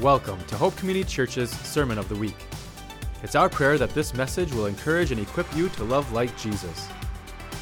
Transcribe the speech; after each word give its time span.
Welcome 0.00 0.42
to 0.46 0.56
Hope 0.56 0.74
Community 0.76 1.06
Church's 1.06 1.50
Sermon 1.50 1.98
of 1.98 2.08
the 2.08 2.14
Week. 2.14 2.36
It's 3.22 3.34
our 3.34 3.50
prayer 3.50 3.76
that 3.76 3.90
this 3.90 4.14
message 4.14 4.50
will 4.50 4.64
encourage 4.64 5.10
and 5.10 5.20
equip 5.20 5.54
you 5.54 5.68
to 5.68 5.84
love 5.84 6.10
like 6.10 6.34
Jesus. 6.38 6.88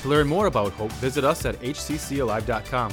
To 0.03 0.09
learn 0.09 0.29
more 0.29 0.46
about 0.46 0.71
Hope, 0.74 0.93
visit 0.93 1.24
us 1.24 1.45
at 1.45 1.56
hccalive.com. 1.56 2.93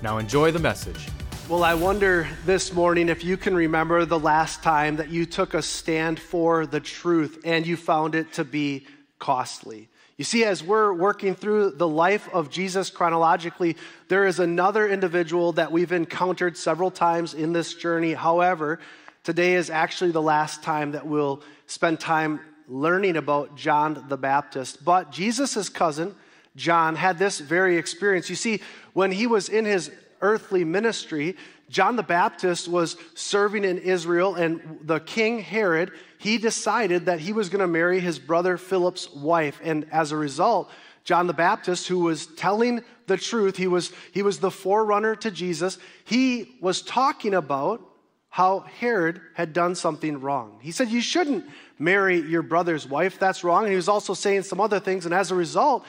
Now 0.00 0.16
enjoy 0.16 0.50
the 0.50 0.60
message. 0.60 1.08
Well, 1.46 1.62
I 1.62 1.74
wonder 1.74 2.26
this 2.46 2.72
morning 2.72 3.10
if 3.10 3.22
you 3.22 3.36
can 3.36 3.54
remember 3.54 4.06
the 4.06 4.18
last 4.18 4.62
time 4.62 4.96
that 4.96 5.10
you 5.10 5.26
took 5.26 5.52
a 5.52 5.60
stand 5.60 6.18
for 6.18 6.64
the 6.64 6.80
truth 6.80 7.38
and 7.44 7.66
you 7.66 7.76
found 7.76 8.14
it 8.14 8.32
to 8.32 8.44
be 8.44 8.86
costly. 9.18 9.90
You 10.20 10.24
see, 10.24 10.44
as 10.44 10.62
we're 10.62 10.92
working 10.92 11.34
through 11.34 11.70
the 11.70 11.88
life 11.88 12.28
of 12.34 12.50
Jesus 12.50 12.90
chronologically, 12.90 13.78
there 14.08 14.26
is 14.26 14.38
another 14.38 14.86
individual 14.86 15.52
that 15.52 15.72
we've 15.72 15.92
encountered 15.92 16.58
several 16.58 16.90
times 16.90 17.32
in 17.32 17.54
this 17.54 17.72
journey. 17.72 18.12
However, 18.12 18.80
today 19.24 19.54
is 19.54 19.70
actually 19.70 20.10
the 20.10 20.20
last 20.20 20.62
time 20.62 20.92
that 20.92 21.06
we'll 21.06 21.42
spend 21.66 22.00
time 22.00 22.38
learning 22.68 23.16
about 23.16 23.56
John 23.56 24.04
the 24.10 24.18
Baptist. 24.18 24.84
But 24.84 25.10
Jesus' 25.10 25.70
cousin, 25.70 26.14
John, 26.54 26.96
had 26.96 27.18
this 27.18 27.40
very 27.40 27.78
experience. 27.78 28.28
You 28.28 28.36
see, 28.36 28.60
when 28.92 29.12
he 29.12 29.26
was 29.26 29.48
in 29.48 29.64
his 29.64 29.90
earthly 30.20 30.64
ministry, 30.64 31.36
John 31.68 31.96
the 31.96 32.02
Baptist 32.02 32.68
was 32.68 32.96
serving 33.14 33.64
in 33.64 33.78
Israel, 33.78 34.34
and 34.34 34.80
the 34.82 35.00
king 35.00 35.38
Herod, 35.38 35.92
he 36.18 36.36
decided 36.36 37.06
that 37.06 37.20
he 37.20 37.32
was 37.32 37.48
going 37.48 37.60
to 37.60 37.68
marry 37.68 38.00
his 38.00 38.18
brother 38.18 38.56
Philip's 38.56 39.10
wife. 39.12 39.60
And 39.62 39.86
as 39.92 40.10
a 40.12 40.16
result, 40.16 40.70
John 41.04 41.26
the 41.26 41.32
Baptist, 41.32 41.88
who 41.88 42.00
was 42.00 42.26
telling 42.26 42.82
the 43.06 43.16
truth, 43.16 43.56
he 43.56 43.66
was, 43.66 43.92
he 44.12 44.22
was 44.22 44.38
the 44.38 44.50
forerunner 44.50 45.14
to 45.16 45.30
Jesus, 45.30 45.78
he 46.04 46.56
was 46.60 46.82
talking 46.82 47.34
about 47.34 47.82
how 48.28 48.60
Herod 48.60 49.20
had 49.34 49.52
done 49.52 49.74
something 49.74 50.20
wrong. 50.20 50.58
He 50.62 50.70
said, 50.70 50.88
You 50.88 51.00
shouldn't 51.00 51.44
marry 51.78 52.20
your 52.20 52.42
brother's 52.42 52.86
wife, 52.86 53.18
that's 53.18 53.42
wrong. 53.42 53.64
And 53.64 53.70
he 53.70 53.76
was 53.76 53.88
also 53.88 54.14
saying 54.14 54.42
some 54.42 54.60
other 54.60 54.78
things. 54.78 55.04
And 55.04 55.14
as 55.14 55.30
a 55.30 55.34
result, 55.34 55.84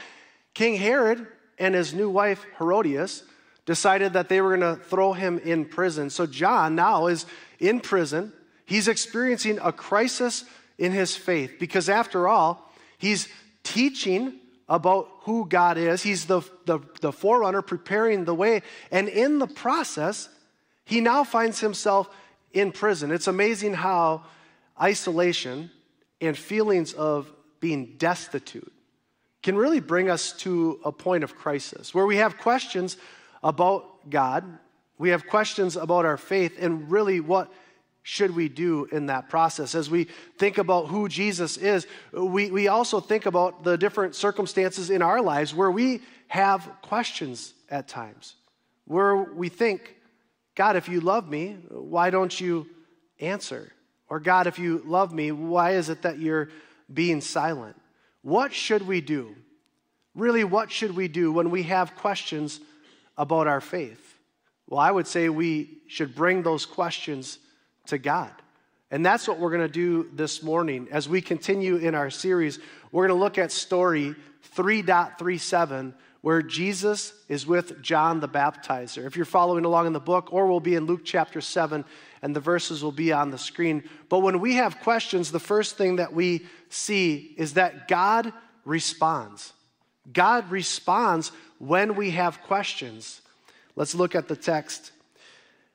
King 0.53 0.75
Herod 0.75 1.27
and 1.59 1.75
his 1.75 1.93
new 1.93 2.09
wife, 2.09 2.45
Herodias, 2.57 3.23
decided 3.65 4.13
that 4.13 4.29
they 4.29 4.41
were 4.41 4.57
going 4.57 4.77
to 4.77 4.83
throw 4.83 5.13
him 5.13 5.39
in 5.39 5.65
prison. 5.65 6.09
So 6.09 6.25
John 6.25 6.75
now 6.75 7.07
is 7.07 7.25
in 7.59 7.79
prison. 7.79 8.33
He's 8.65 8.87
experiencing 8.87 9.59
a 9.61 9.71
crisis 9.71 10.45
in 10.77 10.91
his 10.91 11.15
faith 11.15 11.55
because, 11.59 11.89
after 11.89 12.27
all, 12.27 12.71
he's 12.97 13.27
teaching 13.63 14.39
about 14.67 15.09
who 15.21 15.45
God 15.45 15.77
is. 15.77 16.01
He's 16.01 16.25
the, 16.25 16.41
the, 16.65 16.79
the 17.01 17.11
forerunner 17.11 17.61
preparing 17.61 18.25
the 18.25 18.33
way. 18.33 18.61
And 18.89 19.09
in 19.09 19.39
the 19.39 19.47
process, 19.47 20.29
he 20.85 21.01
now 21.01 21.23
finds 21.23 21.59
himself 21.59 22.09
in 22.53 22.71
prison. 22.71 23.11
It's 23.11 23.27
amazing 23.27 23.73
how 23.73 24.23
isolation 24.81 25.69
and 26.19 26.37
feelings 26.37 26.93
of 26.93 27.31
being 27.59 27.95
destitute 27.97 28.71
can 29.43 29.57
really 29.57 29.79
bring 29.79 30.09
us 30.09 30.33
to 30.33 30.79
a 30.85 30.91
point 30.91 31.23
of 31.23 31.35
crisis 31.35 31.93
where 31.93 32.05
we 32.05 32.17
have 32.17 32.37
questions 32.37 32.97
about 33.43 34.09
God. 34.09 34.45
We 34.97 35.09
have 35.09 35.27
questions 35.27 35.75
about 35.75 36.05
our 36.05 36.17
faith 36.17 36.57
and 36.59 36.91
really 36.91 37.19
what 37.19 37.51
should 38.03 38.35
we 38.35 38.49
do 38.49 38.85
in 38.91 39.07
that 39.07 39.29
process? 39.29 39.75
As 39.75 39.89
we 39.89 40.05
think 40.37 40.57
about 40.57 40.87
who 40.87 41.07
Jesus 41.07 41.57
is, 41.57 41.85
we, 42.11 42.49
we 42.49 42.67
also 42.67 42.99
think 42.99 43.25
about 43.25 43.63
the 43.63 43.77
different 43.77 44.15
circumstances 44.15 44.89
in 44.89 45.01
our 45.01 45.21
lives 45.21 45.53
where 45.53 45.69
we 45.69 46.01
have 46.27 46.69
questions 46.81 47.53
at 47.69 47.87
times, 47.87 48.35
where 48.85 49.15
we 49.15 49.49
think, 49.49 49.95
God, 50.55 50.75
if 50.75 50.89
you 50.89 50.99
love 50.99 51.29
me, 51.29 51.57
why 51.69 52.09
don't 52.09 52.39
you 52.39 52.67
answer? 53.19 53.71
Or 54.09 54.19
God, 54.19 54.47
if 54.47 54.57
you 54.57 54.81
love 54.85 55.13
me, 55.13 55.31
why 55.31 55.71
is 55.71 55.89
it 55.89 56.01
that 56.01 56.19
you're 56.19 56.49
being 56.91 57.21
silent? 57.21 57.79
What 58.23 58.53
should 58.53 58.87
we 58.87 58.99
do? 59.01 59.35
Really, 60.15 60.43
what 60.43 60.71
should 60.71 60.95
we 60.95 61.07
do 61.07 61.31
when 61.31 61.51
we 61.51 61.63
have 61.63 61.95
questions 61.95 62.59
about 63.21 63.45
our 63.45 63.61
faith? 63.61 64.17
Well, 64.67 64.79
I 64.79 64.89
would 64.89 65.05
say 65.05 65.29
we 65.29 65.77
should 65.87 66.15
bring 66.15 66.41
those 66.41 66.65
questions 66.65 67.37
to 67.85 67.99
God. 67.99 68.31
And 68.89 69.05
that's 69.05 69.27
what 69.27 69.37
we're 69.37 69.51
going 69.51 69.61
to 69.61 69.67
do 69.67 70.09
this 70.13 70.41
morning. 70.41 70.87
As 70.91 71.07
we 71.07 71.21
continue 71.21 71.75
in 71.75 71.93
our 71.93 72.09
series, 72.09 72.57
we're 72.91 73.07
going 73.07 73.17
to 73.17 73.23
look 73.23 73.37
at 73.37 73.51
story 73.51 74.15
3.37, 74.57 75.93
where 76.21 76.41
Jesus 76.41 77.13
is 77.29 77.45
with 77.45 77.81
John 77.83 78.21
the 78.21 78.27
Baptizer. 78.27 79.05
If 79.05 79.15
you're 79.15 79.25
following 79.25 79.65
along 79.65 79.85
in 79.85 79.93
the 79.93 79.99
book, 79.99 80.33
or 80.33 80.47
we'll 80.47 80.59
be 80.59 80.75
in 80.75 80.87
Luke 80.87 81.01
chapter 81.05 81.41
7, 81.41 81.85
and 82.23 82.35
the 82.35 82.39
verses 82.39 82.83
will 82.83 82.91
be 82.91 83.13
on 83.13 83.29
the 83.29 83.37
screen. 83.37 83.83
But 84.09 84.19
when 84.19 84.39
we 84.39 84.55
have 84.55 84.79
questions, 84.79 85.31
the 85.31 85.39
first 85.39 85.77
thing 85.77 85.97
that 85.97 86.11
we 86.11 86.47
see 86.69 87.35
is 87.37 87.53
that 87.53 87.87
God 87.87 88.33
responds. 88.65 89.53
God 90.11 90.49
responds 90.49 91.31
when 91.61 91.93
we 91.95 92.09
have 92.09 92.41
questions. 92.41 93.21
Let's 93.75 93.93
look 93.93 94.15
at 94.15 94.27
the 94.27 94.35
text. 94.35 94.91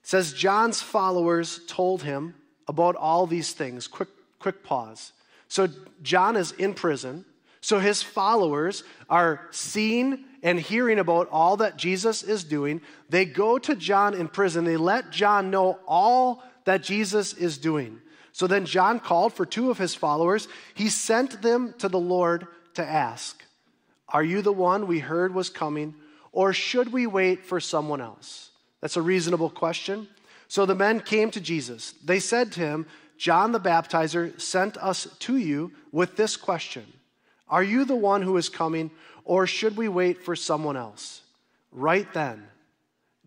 It 0.03 0.09
says, 0.09 0.33
John's 0.33 0.83
followers 0.83 1.61
told 1.69 2.03
him 2.03 2.35
about 2.67 2.97
all 2.97 3.27
these 3.27 3.53
things. 3.53 3.87
Quick, 3.87 4.09
quick 4.41 4.65
pause. 4.65 5.13
So, 5.47 5.69
John 6.03 6.37
is 6.37 6.51
in 6.53 6.75
prison. 6.75 7.25
So, 7.61 7.79
his 7.79 8.03
followers 8.03 8.83
are 9.09 9.47
seeing 9.53 10.25
and 10.43 10.59
hearing 10.59 10.99
about 10.99 11.29
all 11.31 11.57
that 11.59 11.77
Jesus 11.77 12.25
is 12.25 12.43
doing. 12.43 12.81
They 13.09 13.25
go 13.25 13.57
to 13.59 13.77
John 13.77 14.13
in 14.15 14.27
prison. 14.27 14.65
They 14.65 14.77
let 14.77 15.13
John 15.13 15.53
know 15.53 15.79
all 15.87 16.43
that 16.65 16.83
Jesus 16.83 17.33
is 17.33 17.59
doing. 17.59 18.01
So, 18.33 18.49
then 18.49 18.67
John 18.67 18.99
called 18.99 19.35
for 19.35 19.47
two 19.47 19.71
of 19.71 19.79
his 19.79 19.95
followers. 19.95 20.49
He 20.75 20.89
sent 20.89 21.43
them 21.43 21.75
to 21.79 21.89
the 21.89 22.01
Lord 22.01 22.49
to 22.75 22.85
ask, 22.85 23.46
are 24.09 24.25
you 24.25 24.43
the 24.43 24.53
one 24.53 24.87
we 24.87 25.00
heard 25.00 25.34
was 25.34 25.50
coming, 25.50 25.94
or 26.33 26.53
should 26.53 26.93
we 26.93 27.06
wait 27.06 27.44
for 27.44 27.61
someone 27.61 28.00
else? 28.00 28.50
That's 28.81 28.97
a 28.97 29.03
reasonable 29.03 29.50
question. 29.50 30.09
So 30.49 30.65
the 30.65 30.75
men 30.75 31.00
came 31.00 31.31
to 31.33 31.41
Jesus. 31.41 31.93
They 32.05 32.21
said 32.21 32.53
to 32.53 32.61
him, 32.61 32.87
John 33.19 33.53
the 33.53 33.61
Baptizer 33.61 34.39
sent 34.41 34.77
us 34.77 35.09
to 35.21 35.37
you 35.37 35.72
with 35.91 36.16
this 36.16 36.37
question 36.37 36.84
Are 37.49 37.65
you 37.65 37.84
the 37.84 37.97
one 37.97 38.22
who 38.22 38.37
is 38.37 38.49
coming, 38.49 38.91
or 39.25 39.47
should 39.47 39.77
we 39.77 39.89
wait 39.89 40.22
for 40.22 40.37
someone 40.37 40.77
else? 40.77 41.22
Right 41.72 42.11
then, 42.15 42.47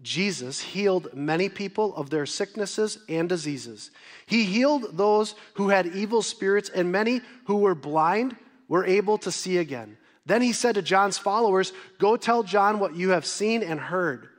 Jesus 0.01 0.61
healed 0.61 1.13
many 1.13 1.49
people 1.49 1.93
of 1.95 2.09
their 2.09 2.25
sicknesses 2.25 2.99
and 3.09 3.27
diseases. 3.27 3.91
He 4.25 4.45
healed 4.45 4.97
those 4.97 5.35
who 5.55 5.69
had 5.69 5.87
evil 5.87 6.21
spirits, 6.21 6.69
and 6.69 6.91
many 6.91 7.21
who 7.45 7.57
were 7.57 7.75
blind 7.75 8.35
were 8.69 8.85
able 8.85 9.17
to 9.19 9.31
see 9.31 9.57
again. 9.57 9.97
Then 10.29 10.43
he 10.43 10.53
said 10.53 10.75
to 10.75 10.83
John's 10.83 11.17
followers, 11.17 11.73
Go 11.97 12.15
tell 12.15 12.43
John 12.43 12.77
what 12.77 12.95
you 12.95 13.09
have 13.09 13.25
seen 13.25 13.63
and 13.63 13.79
heard. 13.79 14.29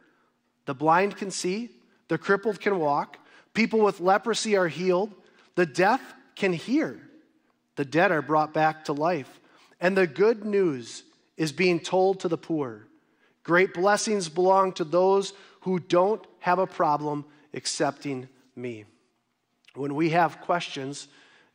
The 0.67 0.73
blind 0.73 1.17
can 1.17 1.33
see, 1.33 1.71
the 2.07 2.17
crippled 2.17 2.61
can 2.61 2.79
walk, 2.79 3.19
people 3.55 3.81
with 3.81 3.99
leprosy 3.99 4.57
are 4.57 4.69
healed, 4.69 5.13
the 5.57 5.67
deaf 5.67 6.01
can 6.37 6.53
hear, 6.53 7.01
the 7.75 7.85
dead 7.85 8.13
are 8.13 8.23
brought 8.23 8.55
back 8.55 8.85
to 8.85 8.93
life, 8.93 9.41
and 9.81 9.97
the 9.97 10.07
good 10.07 10.45
news 10.45 11.03
is 11.37 11.51
being 11.51 11.81
told 11.81 12.21
to 12.21 12.29
the 12.29 12.39
poor. 12.39 12.87
Great 13.43 13.75
blessings 13.75 14.29
belong 14.29 14.73
to 14.75 14.85
those 14.85 15.33
who 15.63 15.81
don't 15.81 16.25
have 16.39 16.61
a 16.61 16.69
problem 16.69 17.25
accepting 17.53 18.29
me. 18.55 18.85
When 19.75 19.97
we 19.97 20.11
have 20.11 20.41
questions, 20.41 21.09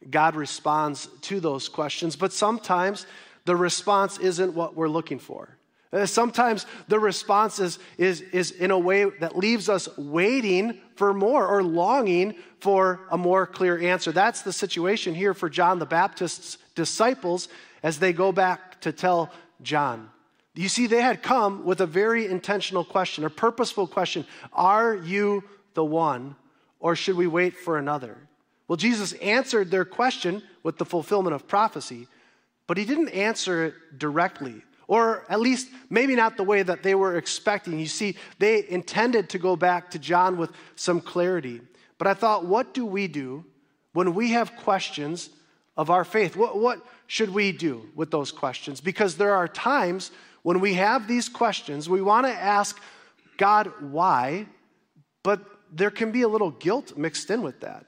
God 0.09 0.35
responds 0.35 1.07
to 1.21 1.39
those 1.39 1.69
questions, 1.69 2.17
but 2.17 2.33
sometimes 2.33 3.05
the 3.45 3.55
response 3.55 4.17
isn't 4.17 4.53
what 4.53 4.75
we're 4.75 4.89
looking 4.89 5.19
for. 5.19 5.57
Uh, 5.93 6.05
sometimes 6.05 6.65
the 6.87 6.99
response 6.99 7.59
is, 7.59 7.79
is, 7.97 8.21
is 8.21 8.51
in 8.51 8.71
a 8.71 8.77
way 8.77 9.05
that 9.05 9.37
leaves 9.37 9.69
us 9.69 9.87
waiting 9.97 10.77
for 10.95 11.13
more 11.13 11.47
or 11.47 11.63
longing 11.63 12.35
for 12.59 13.01
a 13.11 13.17
more 13.17 13.45
clear 13.47 13.79
answer. 13.79 14.11
That's 14.11 14.41
the 14.41 14.51
situation 14.51 15.15
here 15.15 15.33
for 15.33 15.49
John 15.49 15.79
the 15.79 15.85
Baptist's 15.85 16.57
disciples 16.73 17.47
as 17.81 17.99
they 17.99 18.11
go 18.11 18.31
back 18.31 18.81
to 18.81 18.91
tell 18.91 19.31
John. 19.61 20.09
You 20.55 20.69
see, 20.69 20.87
they 20.87 21.01
had 21.01 21.21
come 21.21 21.65
with 21.65 21.81
a 21.81 21.85
very 21.85 22.27
intentional 22.27 22.83
question, 22.83 23.23
a 23.23 23.29
purposeful 23.29 23.87
question 23.87 24.25
Are 24.53 24.95
you 24.95 25.43
the 25.75 25.85
one, 25.85 26.35
or 26.79 26.95
should 26.95 27.15
we 27.15 27.27
wait 27.27 27.55
for 27.55 27.77
another? 27.77 28.17
Well, 28.67 28.77
Jesus 28.77 29.13
answered 29.13 29.69
their 29.69 29.85
question 29.85 30.41
with 30.63 30.77
the 30.77 30.85
fulfillment 30.85 31.35
of 31.35 31.47
prophecy. 31.47 32.07
But 32.67 32.77
he 32.77 32.85
didn't 32.85 33.09
answer 33.09 33.65
it 33.65 33.99
directly, 33.99 34.63
or 34.87 35.25
at 35.29 35.39
least 35.39 35.69
maybe 35.89 36.15
not 36.15 36.37
the 36.37 36.43
way 36.43 36.63
that 36.63 36.83
they 36.83 36.95
were 36.95 37.17
expecting. 37.17 37.79
You 37.79 37.87
see, 37.87 38.15
they 38.39 38.67
intended 38.67 39.29
to 39.29 39.39
go 39.39 39.55
back 39.55 39.91
to 39.91 39.99
John 39.99 40.37
with 40.37 40.51
some 40.75 41.01
clarity. 41.01 41.61
But 41.97 42.07
I 42.07 42.13
thought, 42.13 42.45
what 42.45 42.73
do 42.73 42.85
we 42.85 43.07
do 43.07 43.45
when 43.93 44.13
we 44.13 44.31
have 44.31 44.55
questions 44.57 45.29
of 45.77 45.89
our 45.89 46.03
faith? 46.03 46.35
What, 46.35 46.57
what 46.57 46.85
should 47.07 47.29
we 47.29 47.51
do 47.51 47.89
with 47.95 48.11
those 48.11 48.31
questions? 48.31 48.81
Because 48.81 49.15
there 49.15 49.33
are 49.33 49.47
times 49.47 50.11
when 50.41 50.59
we 50.59 50.75
have 50.75 51.07
these 51.07 51.29
questions, 51.29 51.89
we 51.89 52.01
want 52.01 52.27
to 52.27 52.33
ask 52.33 52.79
God 53.37 53.71
why, 53.79 54.47
but 55.23 55.41
there 55.71 55.91
can 55.91 56.11
be 56.11 56.21
a 56.21 56.27
little 56.27 56.51
guilt 56.51 56.97
mixed 56.97 57.29
in 57.29 57.41
with 57.41 57.61
that. 57.61 57.85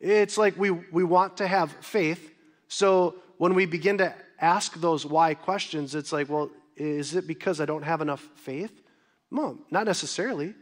It's 0.00 0.38
like 0.38 0.56
we, 0.56 0.70
we 0.70 1.04
want 1.04 1.38
to 1.38 1.46
have 1.46 1.72
faith. 1.80 2.32
So 2.68 3.16
when 3.38 3.54
we 3.54 3.66
begin 3.66 3.98
to 3.98 4.14
ask 4.40 4.74
those 4.74 5.04
why 5.04 5.34
questions, 5.34 5.94
it's 5.94 6.12
like, 6.12 6.28
well, 6.28 6.50
is 6.76 7.14
it 7.14 7.26
because 7.26 7.60
I 7.60 7.64
don't 7.64 7.82
have 7.82 8.00
enough 8.00 8.26
faith? 8.36 8.82
No, 9.30 9.58
not 9.70 9.86
necessarily. 9.86 10.54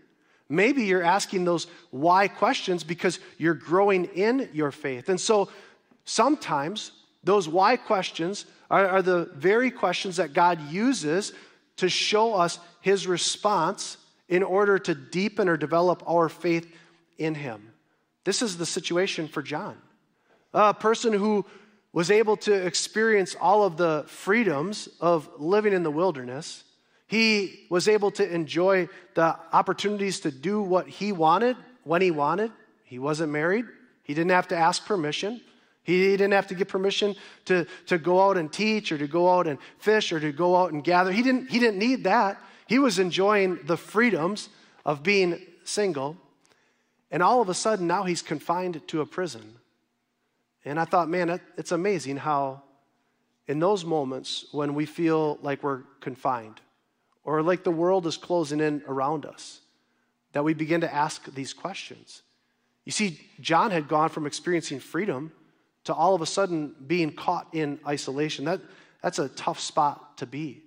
Maybe 0.49 0.85
you're 0.85 1.03
asking 1.03 1.45
those 1.45 1.67
why 1.91 2.29
questions 2.29 2.85
because 2.85 3.19
you're 3.39 3.55
growing 3.55 4.05
in 4.07 4.49
your 4.53 4.71
faith. 4.71 5.09
And 5.09 5.21
so 5.21 5.49
sometimes 6.05 6.93
those 7.23 7.49
why 7.49 7.77
questions 7.77 8.45
are, 8.71 8.87
are 8.87 9.03
the 9.03 9.31
very 9.35 9.71
questions 9.71 10.17
that 10.17 10.33
God 10.33 10.61
uses 10.71 11.33
to 11.77 11.89
show 11.89 12.35
us 12.35 12.59
his 12.81 13.07
response 13.07 13.97
in 14.29 14.43
order 14.43 14.79
to 14.79 14.95
deepen 14.95 15.49
or 15.49 15.57
develop 15.57 16.03
our 16.07 16.29
faith 16.29 16.71
in 17.19 17.35
him. 17.35 17.73
This 18.25 18.43
is 18.43 18.57
the 18.57 18.67
situation 18.67 19.29
for 19.29 19.43
John, 19.43 19.77
a 20.53 20.73
person 20.73 21.13
who 21.13 21.45
was 21.95 22.11
able 22.11 22.37
to 22.37 22.53
experience 22.53 23.37
all 23.41 23.63
of 23.63 23.77
the 23.77 24.05
freedoms 24.09 24.89
of 25.01 25.31
living 25.39 25.73
in 25.73 25.85
the 25.85 25.91
wilderness. 25.93 26.65
He 27.07 27.67
was 27.71 27.87
able 27.87 28.11
to 28.13 28.35
enjoy 28.35 28.89
the 29.15 29.37
opportunities 29.53 30.19
to 30.21 30.33
do 30.33 30.61
what 30.61 30.89
he 30.89 31.13
wanted 31.13 31.57
when 31.85 32.03
he 32.03 32.11
wanted. 32.11 32.51
He 32.83 32.99
wasn't 32.99 33.31
married, 33.33 33.65
he 34.03 34.13
didn't 34.13 34.33
have 34.33 34.49
to 34.49 34.57
ask 34.57 34.85
permission. 34.85 35.41
He 35.85 36.17
didn't 36.17 36.33
have 36.33 36.47
to 36.47 36.55
get 36.55 36.69
permission 36.69 37.15
to, 37.45 37.67
to 37.89 37.99
go 37.99 38.27
out 38.27 38.39
and 38.39 38.51
teach 38.51 38.91
or 38.91 38.97
to 38.97 39.07
go 39.07 39.31
out 39.31 39.47
and 39.47 39.59
fish 39.79 40.13
or 40.13 40.19
to 40.19 40.33
go 40.33 40.57
out 40.57 40.73
and 40.73 40.83
gather. 40.83 41.13
He 41.13 41.23
didn't, 41.23 41.51
he 41.51 41.59
didn't 41.59 41.79
need 41.79 42.05
that. 42.05 42.41
He 42.67 42.79
was 42.79 42.99
enjoying 42.99 43.59
the 43.65 43.77
freedoms 43.77 44.49
of 44.87 45.03
being 45.03 45.45
single. 45.63 46.17
And 47.11 47.23
all 47.23 47.43
of 47.43 47.51
a 47.51 47.55
sudden, 47.55 47.87
now 47.87 48.05
he's 48.05 48.23
confined 48.23 48.81
to 48.89 49.03
a 49.03 49.07
prison. 49.07 49.57
And 50.65 50.81
I 50.81 50.85
thought, 50.85 51.09
man, 51.09 51.41
it's 51.57 51.73
amazing 51.73 52.17
how, 52.17 52.63
in 53.47 53.59
those 53.59 53.85
moments 53.85 54.47
when 54.53 54.75
we 54.75 54.87
feel 54.87 55.39
like 55.43 55.63
we're 55.63 55.83
confined 56.01 56.61
or 57.23 57.43
like 57.43 57.65
the 57.65 57.71
world 57.71 58.07
is 58.07 58.17
closing 58.17 58.61
in 58.61 58.83
around 58.87 59.27
us, 59.27 59.61
that 60.33 60.45
we 60.45 60.55
begin 60.55 60.81
to 60.81 60.93
ask 60.93 61.33
these 61.35 61.53
questions. 61.53 62.23
You 62.85 62.93
see, 62.93 63.21
John 63.41 63.71
had 63.71 63.89
gone 63.89 64.09
from 64.09 64.27
experiencing 64.27 64.81
freedom 64.81 65.33
to 65.85 65.95
all 65.95 66.15
of 66.15 66.23
a 66.23 66.27
sudden 66.27 66.75
being 66.87 67.13
caught 67.13 67.49
in 67.53 67.79
isolation. 67.87 68.47
That, 68.47 68.61
that's 69.03 69.19
a 69.19 69.29
tough 69.31 69.61
spot 69.61 70.19
to 70.19 70.27
be. 70.27 70.63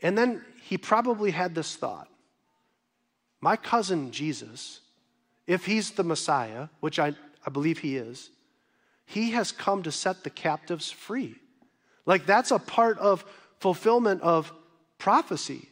And 0.00 0.16
then 0.16 0.44
he 0.62 0.76
probably 0.78 1.30
had 1.30 1.54
this 1.54 1.74
thought 1.74 2.08
My 3.40 3.56
cousin 3.56 4.10
Jesus, 4.12 4.80
if 5.46 5.66
he's 5.66 5.92
the 5.92 6.04
Messiah, 6.04 6.68
which 6.80 6.98
I, 6.98 7.14
I 7.46 7.50
believe 7.50 7.78
he 7.78 7.96
is, 7.96 8.30
he 9.06 9.30
has 9.30 9.52
come 9.52 9.84
to 9.84 9.92
set 9.92 10.24
the 10.24 10.30
captives 10.30 10.90
free. 10.90 11.36
Like 12.04 12.26
that's 12.26 12.50
a 12.50 12.58
part 12.58 12.98
of 12.98 13.24
fulfillment 13.60 14.22
of 14.22 14.52
prophecy. 14.98 15.68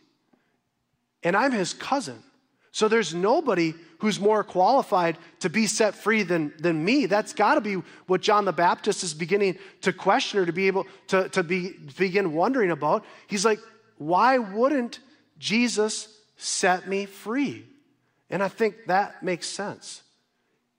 And 1.22 1.36
I'm 1.36 1.52
his 1.52 1.74
cousin. 1.74 2.22
So 2.70 2.88
there's 2.88 3.14
nobody 3.14 3.74
who's 3.98 4.18
more 4.18 4.42
qualified 4.42 5.16
to 5.40 5.48
be 5.48 5.66
set 5.66 5.94
free 5.94 6.24
than, 6.24 6.52
than 6.58 6.84
me. 6.84 7.06
That's 7.06 7.32
got 7.32 7.54
to 7.54 7.60
be 7.60 7.74
what 8.06 8.20
John 8.20 8.44
the 8.44 8.52
Baptist 8.52 9.04
is 9.04 9.14
beginning 9.14 9.58
to 9.82 9.92
question 9.92 10.40
or 10.40 10.46
to 10.46 10.52
be 10.52 10.66
able 10.66 10.86
to, 11.08 11.28
to 11.30 11.42
be, 11.42 11.74
begin 11.96 12.34
wondering 12.34 12.70
about. 12.70 13.04
He's 13.28 13.44
like, 13.44 13.60
why 13.96 14.38
wouldn't 14.38 14.98
Jesus 15.38 16.08
set 16.36 16.88
me 16.88 17.06
free? 17.06 17.64
And 18.28 18.42
I 18.42 18.48
think 18.48 18.86
that 18.86 19.22
makes 19.22 19.46
sense. 19.46 20.02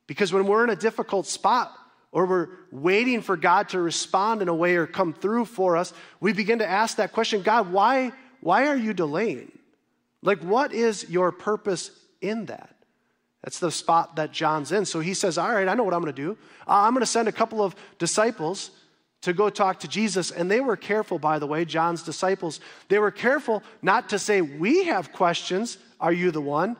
Because 0.06 0.34
when 0.34 0.46
we're 0.46 0.63
in 0.66 0.69
a 0.69 0.75
difficult 0.75 1.25
spot 1.28 1.72
or 2.15 2.25
we're 2.25 2.47
waiting 2.71 3.21
for 3.21 3.35
God 3.35 3.67
to 3.69 3.81
respond 3.81 4.41
in 4.41 4.47
a 4.47 4.56
way 4.56 4.77
or 4.77 4.88
come 4.88 5.12
through 5.13 5.44
for 5.44 5.75
us, 5.75 5.91
we 6.21 6.31
begin 6.31 6.59
to 6.59 6.65
ask 6.65 6.95
that 6.95 7.12
question 7.12 7.41
God, 7.41 7.73
why, 7.73 8.13
why 8.39 8.67
are 8.67 8.77
you 8.77 8.94
delaying? 8.94 9.51
Like, 10.21 10.39
what 10.39 10.71
is 10.71 11.09
your 11.09 11.33
purpose 11.33 11.91
in 12.21 12.45
that? 12.45 12.73
That's 13.44 13.59
the 13.59 13.69
spot 13.69 14.15
that 14.15 14.31
John's 14.31 14.71
in. 14.71 14.85
So 14.85 15.01
he 15.01 15.13
says, 15.13 15.38
All 15.38 15.51
right, 15.51 15.67
I 15.67 15.73
know 15.73 15.83
what 15.83 15.94
I'm 15.94 16.01
going 16.01 16.15
to 16.15 16.21
do. 16.21 16.38
Uh, 16.65 16.83
I'm 16.83 16.94
going 16.94 17.01
to 17.01 17.06
send 17.06 17.27
a 17.27 17.33
couple 17.33 17.62
of 17.62 17.75
disciples 18.00 18.71
to 19.23 19.33
go 19.33 19.50
talk 19.50 19.81
to 19.81 19.88
Jesus. 19.89 20.31
And 20.31 20.50
they 20.50 20.62
were 20.62 20.77
careful, 20.77 21.19
by 21.19 21.38
the 21.38 21.45
way, 21.45 21.65
John's 21.65 22.01
disciples. 22.01 22.62
They 22.88 22.97
were 22.97 23.12
careful 23.12 23.62
not 23.81 24.07
to 24.09 24.19
say, 24.19 24.39
We 24.39 24.85
have 24.85 25.12
questions. 25.12 25.77
Are 26.00 26.13
you 26.13 26.31
the 26.31 26.41
one? 26.41 26.77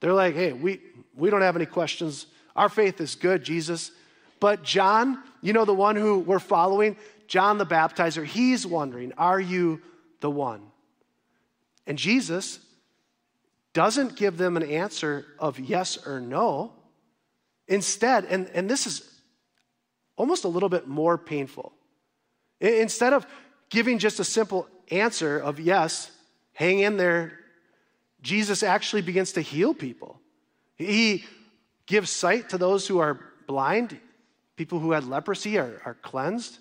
They're 0.00 0.14
like, 0.14 0.34
Hey, 0.34 0.54
we, 0.54 0.80
we 1.14 1.28
don't 1.28 1.42
have 1.42 1.54
any 1.54 1.66
questions. 1.66 2.26
Our 2.56 2.70
faith 2.70 2.98
is 3.02 3.14
good, 3.14 3.44
Jesus. 3.44 3.92
But 4.40 4.62
John, 4.62 5.22
you 5.42 5.52
know, 5.52 5.64
the 5.64 5.74
one 5.74 5.96
who 5.96 6.18
we're 6.18 6.38
following, 6.38 6.96
John 7.28 7.58
the 7.58 7.66
baptizer, 7.66 8.24
he's 8.24 8.66
wondering, 8.66 9.12
Are 9.16 9.40
you 9.40 9.80
the 10.20 10.30
one? 10.30 10.62
And 11.86 11.98
Jesus 11.98 12.58
doesn't 13.72 14.16
give 14.16 14.36
them 14.36 14.56
an 14.56 14.62
answer 14.62 15.26
of 15.38 15.58
yes 15.60 16.04
or 16.06 16.20
no. 16.20 16.72
Instead, 17.68 18.24
and, 18.24 18.48
and 18.52 18.68
this 18.68 18.86
is 18.86 19.08
almost 20.16 20.44
a 20.44 20.48
little 20.48 20.68
bit 20.68 20.88
more 20.88 21.16
painful. 21.16 21.72
Instead 22.60 23.12
of 23.12 23.26
giving 23.70 23.98
just 23.98 24.18
a 24.20 24.24
simple 24.24 24.66
answer 24.90 25.38
of 25.38 25.60
yes, 25.60 26.10
hang 26.52 26.80
in 26.80 26.96
there, 26.96 27.38
Jesus 28.22 28.62
actually 28.62 29.02
begins 29.02 29.32
to 29.32 29.40
heal 29.40 29.72
people. 29.72 30.20
He 30.76 31.24
gives 31.86 32.10
sight 32.10 32.50
to 32.50 32.58
those 32.58 32.86
who 32.86 32.98
are 32.98 33.20
blind, 33.46 33.98
people 34.60 34.78
who 34.78 34.92
had 34.92 35.04
leprosy 35.04 35.56
are, 35.56 35.80
are 35.86 35.96
cleansed, 36.02 36.58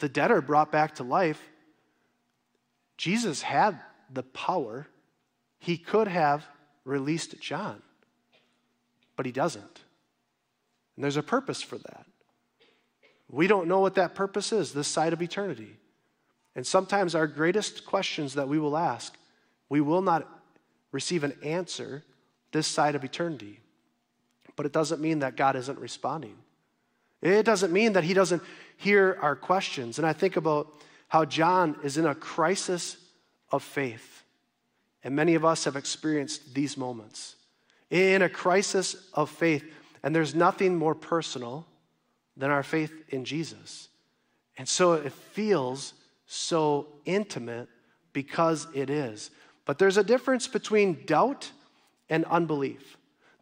the 0.00 0.08
dead 0.08 0.30
are 0.30 0.42
brought 0.42 0.70
back 0.70 0.96
to 0.96 1.02
life. 1.02 1.40
Jesus 2.98 3.40
had 3.40 3.80
the 4.12 4.22
power 4.22 4.86
he 5.58 5.78
could 5.78 6.08
have 6.08 6.44
released 6.84 7.40
John, 7.40 7.80
but 9.16 9.24
he 9.24 9.32
doesn't. 9.32 9.80
And 10.94 11.02
there's 11.02 11.16
a 11.16 11.22
purpose 11.22 11.62
for 11.62 11.78
that. 11.78 12.04
We 13.30 13.46
don't 13.46 13.66
know 13.66 13.80
what 13.80 13.94
that 13.94 14.14
purpose 14.14 14.52
is 14.52 14.74
this 14.74 14.86
side 14.86 15.14
of 15.14 15.22
eternity. 15.22 15.74
And 16.54 16.66
sometimes 16.66 17.14
our 17.14 17.26
greatest 17.26 17.86
questions 17.86 18.34
that 18.34 18.46
we 18.46 18.58
will 18.58 18.76
ask, 18.76 19.16
we 19.70 19.80
will 19.80 20.02
not 20.02 20.28
receive 20.92 21.24
an 21.24 21.32
answer 21.42 22.04
this 22.52 22.66
side 22.66 22.94
of 22.94 23.04
eternity. 23.04 23.60
But 24.54 24.66
it 24.66 24.72
doesn't 24.74 25.00
mean 25.00 25.20
that 25.20 25.34
God 25.34 25.56
isn't 25.56 25.78
responding. 25.78 26.36
It 27.26 27.44
doesn't 27.44 27.72
mean 27.72 27.94
that 27.94 28.04
He 28.04 28.14
doesn't 28.14 28.42
hear 28.76 29.18
our 29.20 29.36
questions. 29.36 29.98
And 29.98 30.06
I 30.06 30.12
think 30.12 30.36
about 30.36 30.72
how 31.08 31.24
John 31.24 31.76
is 31.82 31.98
in 31.98 32.06
a 32.06 32.14
crisis 32.14 32.96
of 33.50 33.62
faith. 33.62 34.24
And 35.04 35.14
many 35.14 35.34
of 35.34 35.44
us 35.44 35.64
have 35.64 35.76
experienced 35.76 36.54
these 36.54 36.76
moments 36.76 37.36
in 37.90 38.22
a 38.22 38.28
crisis 38.28 38.96
of 39.14 39.30
faith. 39.30 39.64
And 40.02 40.14
there's 40.14 40.34
nothing 40.34 40.76
more 40.76 40.94
personal 40.94 41.66
than 42.36 42.50
our 42.50 42.62
faith 42.62 42.92
in 43.08 43.24
Jesus. 43.24 43.88
And 44.58 44.68
so 44.68 44.94
it 44.94 45.12
feels 45.12 45.94
so 46.26 46.88
intimate 47.04 47.68
because 48.12 48.66
it 48.74 48.90
is. 48.90 49.30
But 49.64 49.78
there's 49.78 49.96
a 49.96 50.04
difference 50.04 50.48
between 50.48 51.04
doubt 51.06 51.50
and 52.08 52.24
unbelief. 52.26 52.95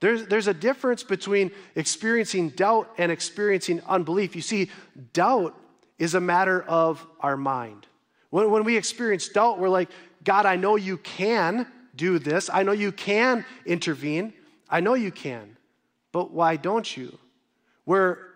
There's, 0.04 0.26
there's 0.26 0.48
a 0.48 0.52
difference 0.52 1.02
between 1.02 1.50
experiencing 1.76 2.50
doubt 2.50 2.92
and 2.98 3.10
experiencing 3.10 3.80
unbelief. 3.88 4.36
You 4.36 4.42
see, 4.42 4.70
doubt 5.14 5.58
is 5.98 6.14
a 6.14 6.20
matter 6.20 6.62
of 6.62 7.06
our 7.20 7.38
mind. 7.38 7.86
When, 8.28 8.50
when 8.50 8.64
we 8.64 8.76
experience 8.76 9.30
doubt, 9.30 9.58
we're 9.58 9.70
like, 9.70 9.88
God, 10.22 10.44
I 10.44 10.56
know 10.56 10.76
you 10.76 10.98
can 10.98 11.66
do 11.96 12.18
this. 12.18 12.50
I 12.52 12.64
know 12.64 12.72
you 12.72 12.92
can 12.92 13.46
intervene. 13.64 14.34
I 14.68 14.80
know 14.80 14.92
you 14.92 15.10
can. 15.10 15.56
But 16.12 16.32
why 16.32 16.56
don't 16.56 16.94
you? 16.94 17.18
Where 17.86 18.28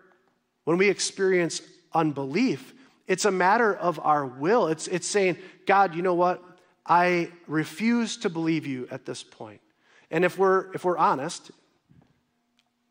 when 0.63 0.79
we 0.79 0.89
experience 0.89 1.61
unbelief, 1.93 2.73
it's 3.05 3.25
a 3.25 3.31
matter 3.31 3.75
of 3.75 3.99
our 3.99 4.25
will. 4.25 4.69
It's, 4.69 4.87
it's 4.87 5.07
saying, 5.07 5.37
God, 5.67 5.93
you 5.93 6.01
know 6.01 6.15
what? 6.15 6.43
I 6.83 7.29
refuse 7.45 8.17
to 8.17 8.29
believe 8.31 8.65
you 8.65 8.87
at 8.89 9.05
this 9.05 9.21
point. 9.21 9.61
And 10.09 10.25
if 10.25 10.39
we're, 10.39 10.73
if 10.73 10.83
we're 10.83 10.97
honest, 10.97 11.51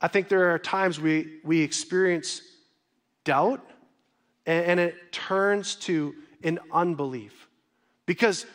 I 0.00 0.08
think 0.08 0.28
there 0.28 0.54
are 0.54 0.58
times 0.58 1.00
we, 1.00 1.40
we 1.44 1.60
experience 1.60 2.42
doubt 3.24 3.60
and, 4.46 4.64
and 4.64 4.80
it 4.80 5.12
turns 5.12 5.74
to 5.76 6.14
an 6.42 6.58
unbelief. 6.72 7.48
Because 8.06 8.46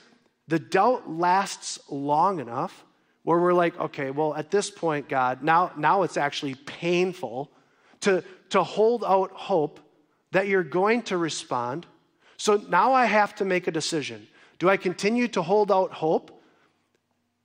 the 0.48 0.60
doubt 0.60 1.10
lasts 1.10 1.80
long 1.90 2.40
enough 2.40 2.86
where 3.24 3.40
we're 3.40 3.54
like, 3.54 3.80
okay, 3.80 4.12
well, 4.12 4.34
at 4.36 4.52
this 4.52 4.70
point, 4.70 5.08
God, 5.08 5.44
now, 5.44 5.72
now 5.78 6.04
it's 6.04 6.18
actually 6.18 6.56
painful 6.56 7.52
to, 8.02 8.24
to 8.50 8.64
hold 8.64 9.04
out 9.04 9.32
hope 9.32 9.80
that 10.32 10.48
you're 10.48 10.64
going 10.64 11.02
to 11.04 11.18
respond. 11.18 11.86
So 12.38 12.58
now 12.70 12.94
I 12.94 13.06
have 13.06 13.36
to 13.36 13.46
make 13.46 13.68
a 13.68 13.72
decision. 13.72 14.28
Do 14.60 14.70
I 14.70 14.78
continue 14.78 15.28
to 15.30 15.42
hold 15.42 15.72
out 15.72 15.92
hope 15.92 16.42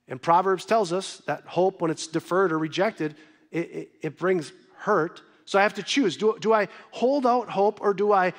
And 0.09 0.19
Proverbs 0.19 0.65
tells 0.65 0.91
us 0.91 1.21
that 1.27 1.43
hope, 1.45 1.81
when 1.81 1.91
it's 1.91 2.07
deferred 2.07 2.51
or 2.51 2.57
rejected, 2.57 3.15
it, 3.51 3.71
it, 3.71 3.89
it 4.01 4.17
brings 4.17 4.51
hurt. 4.77 5.21
So 5.45 5.57
I 5.59 5.63
have 5.63 5.73
to 5.75 5.83
choose. 5.83 6.17
Do, 6.17 6.37
do 6.39 6.53
I 6.53 6.67
hold 6.91 7.25
out 7.25 7.49
hope 7.49 7.81
or 7.81 7.93
do 7.93 8.11
I 8.11 8.33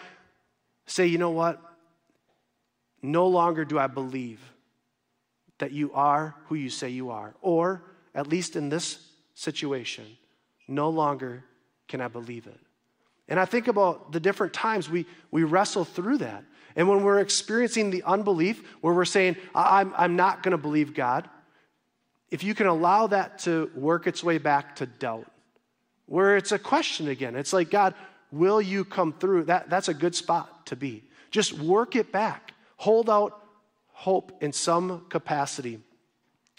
say, 0.86 1.06
you 1.06 1.18
know 1.18 1.30
what? 1.30 1.60
No 3.02 3.26
longer 3.26 3.64
do 3.64 3.78
I 3.78 3.86
believe 3.86 4.40
that 5.58 5.72
you 5.72 5.92
are 5.92 6.34
who 6.46 6.54
you 6.54 6.70
say 6.70 6.88
you 6.88 7.10
are. 7.10 7.34
Or, 7.40 7.82
at 8.14 8.26
least 8.26 8.56
in 8.56 8.68
this 8.68 8.98
situation, 9.34 10.04
no 10.66 10.90
longer 10.90 11.44
can 11.88 12.00
I 12.00 12.08
believe 12.08 12.46
it. 12.46 12.58
And 13.28 13.38
I 13.38 13.44
think 13.44 13.68
about 13.68 14.10
the 14.12 14.20
different 14.20 14.52
times 14.52 14.90
we, 14.90 15.06
we 15.30 15.44
wrestle 15.44 15.84
through 15.84 16.18
that. 16.18 16.44
And 16.76 16.88
when 16.88 17.02
we're 17.02 17.20
experiencing 17.20 17.90
the 17.90 18.02
unbelief, 18.04 18.64
where 18.80 18.94
we're 18.94 19.04
saying, 19.04 19.36
I'm, 19.54 19.92
I'm 19.96 20.16
not 20.16 20.42
going 20.42 20.52
to 20.52 20.58
believe 20.58 20.94
God, 20.94 21.28
if 22.30 22.44
you 22.44 22.54
can 22.54 22.66
allow 22.66 23.06
that 23.08 23.40
to 23.40 23.70
work 23.74 24.06
its 24.06 24.22
way 24.22 24.38
back 24.38 24.76
to 24.76 24.86
doubt, 24.86 25.30
where 26.06 26.36
it's 26.36 26.52
a 26.52 26.58
question 26.58 27.08
again, 27.08 27.36
it's 27.36 27.52
like, 27.52 27.70
God, 27.70 27.94
will 28.30 28.60
you 28.60 28.84
come 28.84 29.12
through? 29.12 29.44
That, 29.44 29.70
that's 29.70 29.88
a 29.88 29.94
good 29.94 30.14
spot 30.14 30.66
to 30.66 30.76
be. 30.76 31.04
Just 31.30 31.52
work 31.52 31.96
it 31.96 32.12
back, 32.12 32.52
hold 32.76 33.08
out 33.08 33.40
hope 34.00 34.32
in 34.40 34.50
some 34.50 35.04
capacity. 35.10 35.78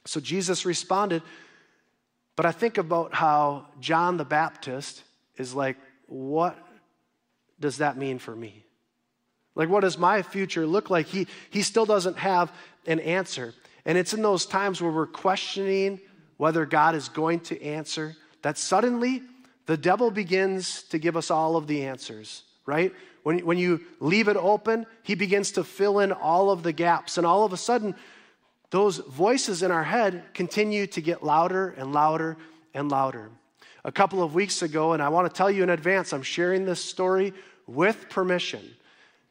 So 0.05 0.19
Jesus 0.19 0.63
responded, 0.63 1.23
but 2.35 2.45
I 2.45 2.51
think 2.51 2.77
about 2.77 3.15
how 3.15 3.65
John 3.79 4.17
the 4.17 4.25
Baptist 4.25 5.03
is 5.37 5.55
like, 5.55 5.75
what 6.05 6.55
does 7.59 7.77
that 7.77 7.97
mean 7.97 8.19
for 8.19 8.35
me? 8.35 8.63
Like, 9.55 9.69
what 9.69 9.81
does 9.81 9.97
my 9.97 10.21
future 10.21 10.67
look 10.67 10.91
like? 10.91 11.07
He, 11.07 11.25
he 11.49 11.63
still 11.63 11.87
doesn't 11.87 12.17
have 12.17 12.51
an 12.85 12.99
answer. 12.99 13.55
And 13.85 13.97
it's 13.97 14.13
in 14.13 14.21
those 14.21 14.45
times 14.45 14.81
where 14.81 14.91
we're 14.91 15.07
questioning 15.07 15.99
whether 16.37 16.65
God 16.65 16.95
is 16.95 17.09
going 17.09 17.39
to 17.41 17.61
answer 17.63 18.15
that 18.41 18.57
suddenly 18.57 19.23
the 19.65 19.77
devil 19.77 20.11
begins 20.11 20.83
to 20.83 20.97
give 20.97 21.15
us 21.15 21.31
all 21.31 21.55
of 21.55 21.67
the 21.67 21.83
answers, 21.83 22.43
right? 22.65 22.93
When, 23.23 23.39
when 23.45 23.57
you 23.57 23.81
leave 23.99 24.27
it 24.27 24.37
open, 24.37 24.85
he 25.03 25.15
begins 25.15 25.51
to 25.51 25.63
fill 25.63 25.99
in 25.99 26.11
all 26.11 26.49
of 26.49 26.63
the 26.63 26.73
gaps. 26.73 27.17
And 27.17 27.27
all 27.27 27.45
of 27.45 27.53
a 27.53 27.57
sudden, 27.57 27.95
those 28.71 28.97
voices 28.97 29.63
in 29.63 29.71
our 29.71 29.83
head 29.83 30.23
continue 30.33 30.87
to 30.87 31.01
get 31.01 31.23
louder 31.23 31.75
and 31.77 31.93
louder 31.93 32.37
and 32.73 32.89
louder. 32.89 33.29
A 33.83 33.91
couple 33.91 34.23
of 34.23 34.33
weeks 34.33 34.61
ago, 34.61 34.93
and 34.93 35.01
I 35.01 35.09
want 35.09 35.29
to 35.29 35.35
tell 35.35 35.51
you 35.51 35.63
in 35.63 35.69
advance, 35.69 36.13
I'm 36.13 36.23
sharing 36.23 36.65
this 36.65 36.83
story 36.83 37.33
with 37.67 38.09
permission. 38.09 38.61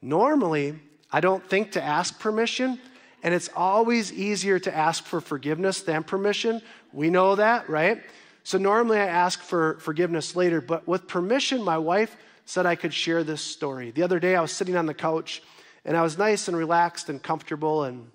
Normally, 0.03 0.79
I 1.13 1.21
don't 1.21 1.45
think 1.49 1.73
to 1.73 1.83
ask 1.83 2.19
permission, 2.19 2.79
and 3.23 3.35
it's 3.35 3.51
always 3.55 4.13
easier 4.13 4.59
to 4.59 4.75
ask 4.75 5.05
for 5.05 5.21
forgiveness 5.21 5.83
than 5.83 6.03
permission. 6.03 6.63
We 6.93 7.11
know 7.11 7.35
that, 7.37 7.69
right? 7.69 8.03
So 8.43 8.59
normally 8.59 8.99
I 8.99 9.07
ask 9.07 9.41
for 9.43 9.79
forgiveness 9.81 10.35
later, 10.35 10.61
but 10.61 10.89
with 10.89 11.07
permission, 11.07 11.63
my 11.63 11.79
wife 11.79 12.17
said 12.47 12.67
I 12.67 12.75
could 12.75 12.95
share 12.95 13.23
this 13.23 13.43
story. 13.43 13.91
The 13.91 14.03
other 14.03 14.19
day 14.19 14.35
I 14.35 14.41
was 14.41 14.53
sitting 14.53 14.77
on 14.77 14.87
the 14.87 14.95
couch 14.95 15.43
and 15.85 15.97
I 15.97 16.03
was 16.03 16.19
nice 16.19 16.49
and 16.49 16.57
relaxed 16.57 17.09
and 17.09 17.23
comfortable 17.23 17.85
and 17.85 18.11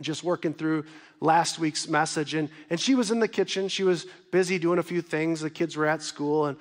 just 0.00 0.22
working 0.22 0.54
through 0.54 0.84
last 1.20 1.58
week's 1.58 1.88
message. 1.88 2.34
And, 2.34 2.48
and 2.70 2.78
she 2.78 2.94
was 2.94 3.10
in 3.10 3.20
the 3.20 3.28
kitchen. 3.28 3.68
She 3.68 3.84
was 3.84 4.06
busy 4.30 4.58
doing 4.58 4.78
a 4.78 4.82
few 4.82 5.02
things. 5.02 5.40
The 5.40 5.50
kids 5.50 5.76
were 5.76 5.86
at 5.86 6.02
school. 6.02 6.46
And, 6.46 6.56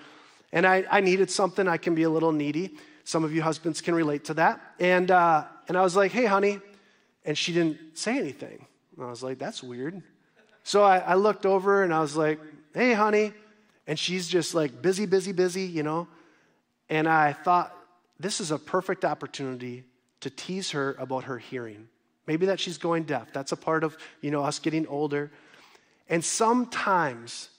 and 0.52 0.66
I, 0.66 0.86
I 0.90 1.02
needed 1.02 1.30
something. 1.30 1.68
I 1.68 1.78
can 1.78 1.96
be 1.96 2.04
a 2.04 2.10
little 2.10 2.32
needy. 2.32 2.78
Some 3.04 3.24
of 3.24 3.34
you 3.34 3.42
husbands 3.42 3.82
can 3.82 3.94
relate 3.94 4.26
to 4.26 4.34
that. 4.36 4.62
And, 4.80 5.12
uh, 5.12 5.46
and 5.68 5.78
I 5.78 5.82
was 5.82 5.96
like, 5.96 6.12
hey, 6.12 6.26
honey. 6.26 6.60
And 7.26 7.38
she 7.38 7.54
didn't 7.54 7.98
say 7.98 8.18
anything. 8.18 8.66
And 8.96 9.06
I 9.06 9.10
was 9.10 9.24
like, 9.24 9.38
that's 9.38 9.62
weird. 9.62 10.02
So 10.64 10.84
I, 10.84 11.00
I 11.00 11.16
looked 11.16 11.46
over 11.46 11.84
and 11.84 11.94
I 11.94 12.00
was 12.00 12.16
like, 12.16 12.40
hey, 12.74 12.94
honey. 12.94 13.34
And 13.88 14.00
she's 14.00 14.28
just 14.28 14.56
like 14.56 14.82
busy, 14.82 15.06
busy, 15.06 15.32
busy, 15.32 15.64
you 15.64 15.84
know. 15.84 16.08
And 16.90 17.08
I 17.08 17.34
thought, 17.34 17.76
this 18.20 18.40
is 18.40 18.52
a 18.52 18.58
perfect 18.58 19.04
opportunity 19.04 19.84
to 20.22 20.30
tease 20.30 20.72
her 20.72 20.96
about 20.98 21.26
her 21.26 21.38
hearing. 21.38 21.88
Maybe 22.28 22.48
that 22.48 22.60
she's 22.60 22.78
going 22.78 23.04
deaf. 23.04 23.32
That's 23.34 23.52
a 23.52 23.58
part 23.58 23.84
of, 23.84 23.98
you 24.22 24.32
know, 24.32 24.44
us 24.44 24.60
getting 24.60 24.88
older. 24.88 25.32
And 26.10 26.24
sometimes 26.24 27.50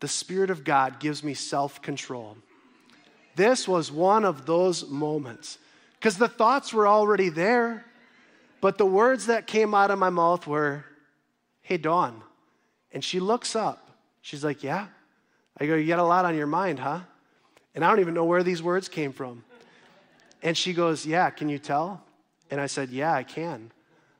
the 0.00 0.08
Spirit 0.08 0.50
of 0.50 0.64
God 0.64 1.00
gives 1.00 1.22
me 1.22 1.34
self 1.34 1.82
control. 1.82 2.36
This 3.34 3.68
was 3.68 3.92
one 3.92 4.24
of 4.24 4.46
those 4.46 4.88
moments 4.88 5.58
because 5.98 6.16
the 6.16 6.28
thoughts 6.28 6.72
were 6.72 6.88
already 6.88 7.28
there, 7.28 7.84
but 8.60 8.78
the 8.78 8.86
words 8.86 9.26
that 9.26 9.46
came 9.46 9.74
out 9.74 9.90
of 9.90 9.98
my 9.98 10.10
mouth 10.10 10.46
were, 10.46 10.84
Hey, 11.62 11.76
Dawn. 11.76 12.22
And 12.92 13.02
she 13.02 13.20
looks 13.20 13.56
up. 13.56 13.90
She's 14.20 14.44
like, 14.44 14.62
Yeah. 14.62 14.86
I 15.58 15.66
go, 15.66 15.74
You 15.74 15.86
got 15.86 15.98
a 15.98 16.04
lot 16.04 16.24
on 16.24 16.36
your 16.36 16.46
mind, 16.46 16.78
huh? 16.78 17.00
And 17.74 17.84
I 17.84 17.90
don't 17.90 18.00
even 18.00 18.14
know 18.14 18.24
where 18.24 18.42
these 18.42 18.62
words 18.62 18.88
came 18.88 19.12
from. 19.12 19.44
And 20.42 20.56
she 20.56 20.72
goes, 20.72 21.06
Yeah, 21.06 21.30
can 21.30 21.48
you 21.48 21.58
tell? 21.58 22.02
And 22.50 22.60
I 22.60 22.66
said, 22.66 22.90
Yeah, 22.90 23.12
I 23.12 23.22
can. 23.22 23.72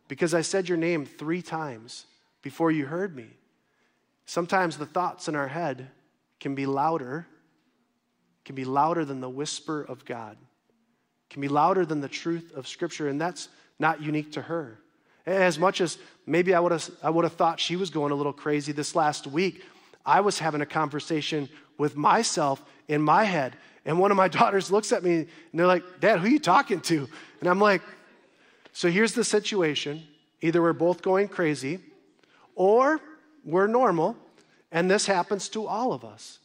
Because 0.08 0.34
I 0.34 0.42
said 0.42 0.68
your 0.68 0.78
name 0.78 1.04
three 1.04 1.42
times 1.42 2.06
before 2.42 2.70
you 2.70 2.86
heard 2.86 3.16
me. 3.16 3.26
Sometimes 4.24 4.76
the 4.76 4.86
thoughts 4.86 5.28
in 5.28 5.34
our 5.34 5.48
head 5.48 5.88
can 6.38 6.54
be 6.54 6.66
louder 6.66 7.26
can 8.46 8.54
be 8.54 8.64
louder 8.64 9.04
than 9.04 9.20
the 9.20 9.28
whisper 9.28 9.82
of 9.82 10.04
God, 10.04 10.38
can 11.28 11.42
be 11.42 11.48
louder 11.48 11.84
than 11.84 12.00
the 12.00 12.08
truth 12.08 12.52
of 12.54 12.68
Scripture, 12.68 13.08
and 13.08 13.20
that's 13.20 13.48
not 13.78 14.02
unique 14.02 14.32
to 14.32 14.42
her. 14.42 14.78
As 15.26 15.58
much 15.58 15.80
as 15.80 15.98
maybe 16.26 16.54
I 16.54 16.60
would 16.60 16.72
have, 16.72 16.88
I 17.02 17.10
would 17.10 17.24
have 17.24 17.34
thought 17.34 17.58
she 17.58 17.76
was 17.76 17.90
going 17.90 18.12
a 18.12 18.14
little 18.14 18.32
crazy 18.32 18.72
this 18.72 18.94
last 18.94 19.26
week, 19.26 19.62
I 20.04 20.20
was 20.20 20.38
having 20.38 20.60
a 20.60 20.66
conversation 20.66 21.48
with 21.78 21.96
myself 21.96 22.62
in 22.88 23.02
my 23.02 23.24
head. 23.24 23.56
And 23.84 23.98
one 23.98 24.10
of 24.10 24.16
my 24.16 24.28
daughters 24.40 24.70
looks 24.70 24.92
at 24.92 25.02
me 25.02 25.16
and 25.16 25.28
they're 25.52 25.66
like, 25.66 25.82
Dad, 26.00 26.20
who 26.20 26.26
are 26.26 26.30
you 26.30 26.38
talking 26.38 26.80
to? 26.82 27.08
And 27.40 27.48
I'm 27.48 27.60
like, 27.60 27.82
so 28.72 28.90
here's 28.90 29.12
the 29.12 29.24
situation 29.24 30.02
either 30.40 30.62
we're 30.62 30.72
both 30.74 31.02
going 31.02 31.28
crazy 31.28 31.80
or 32.54 33.00
we're 33.44 33.66
normal, 33.66 34.16
and 34.70 34.90
this 34.90 35.06
happens 35.06 35.48
to 35.50 35.66
all 35.66 35.92
of 35.92 36.04
us 36.04 36.38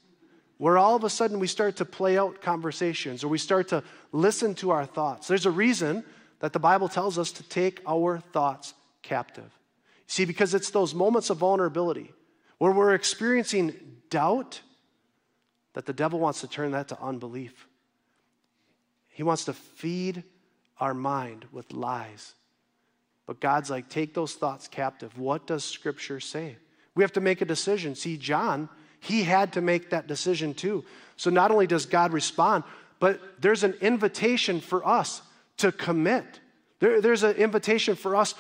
where 0.61 0.77
all 0.77 0.95
of 0.95 1.03
a 1.03 1.09
sudden 1.09 1.39
we 1.39 1.47
start 1.47 1.75
to 1.77 1.85
play 1.85 2.19
out 2.19 2.39
conversations 2.39 3.23
or 3.23 3.27
we 3.27 3.39
start 3.39 3.67
to 3.67 3.83
listen 4.11 4.53
to 4.53 4.69
our 4.69 4.85
thoughts. 4.85 5.27
There's 5.27 5.47
a 5.47 5.51
reason 5.51 6.03
that 6.41 6.53
the 6.53 6.59
Bible 6.59 6.89
tells 6.89 7.17
us 7.17 7.31
to 7.31 7.43
take 7.43 7.81
our 7.87 8.19
thoughts 8.19 8.73
captive. 9.01 9.49
See, 10.07 10.25
because 10.25 10.53
it's 10.53 10.69
those 10.69 10.93
moments 10.93 11.29
of 11.29 11.37
vulnerability 11.37 12.11
where 12.57 12.71
we're 12.71 12.93
experiencing 12.93 13.73
doubt 14.09 14.61
that 15.73 15.85
the 15.85 15.93
devil 15.93 16.19
wants 16.19 16.41
to 16.41 16.47
turn 16.47 16.71
that 16.71 16.89
to 16.89 17.01
unbelief. 17.01 17.67
He 19.07 19.23
wants 19.23 19.45
to 19.45 19.53
feed 19.53 20.23
our 20.79 20.93
mind 20.93 21.45
with 21.51 21.71
lies. 21.71 22.33
But 23.25 23.39
God's 23.39 23.69
like, 23.69 23.87
take 23.87 24.13
those 24.13 24.33
thoughts 24.33 24.67
captive. 24.67 25.17
What 25.17 25.47
does 25.47 25.63
Scripture 25.63 26.19
say? 26.19 26.57
We 26.93 27.03
have 27.03 27.13
to 27.13 27.21
make 27.21 27.39
a 27.39 27.45
decision. 27.45 27.95
See, 27.95 28.17
John 28.17 28.67
he 29.01 29.23
had 29.23 29.53
to 29.53 29.61
make 29.61 29.89
that 29.89 30.07
decision 30.07 30.53
too. 30.53 30.85
So 31.17 31.31
not 31.31 31.51
only 31.51 31.65
does 31.67 31.87
God 31.87 32.13
respond, 32.13 32.63
but 32.99 33.19
there's 33.41 33.63
an 33.63 33.73
invitation 33.81 34.61
for 34.61 34.87
us 34.87 35.23
to 35.61 35.71
commit. 35.71 36.39
There, 36.79 37.01
there's 37.01 37.23
an 37.23 37.35
invitation 37.35 37.95
for 37.95 38.15
us 38.15 38.35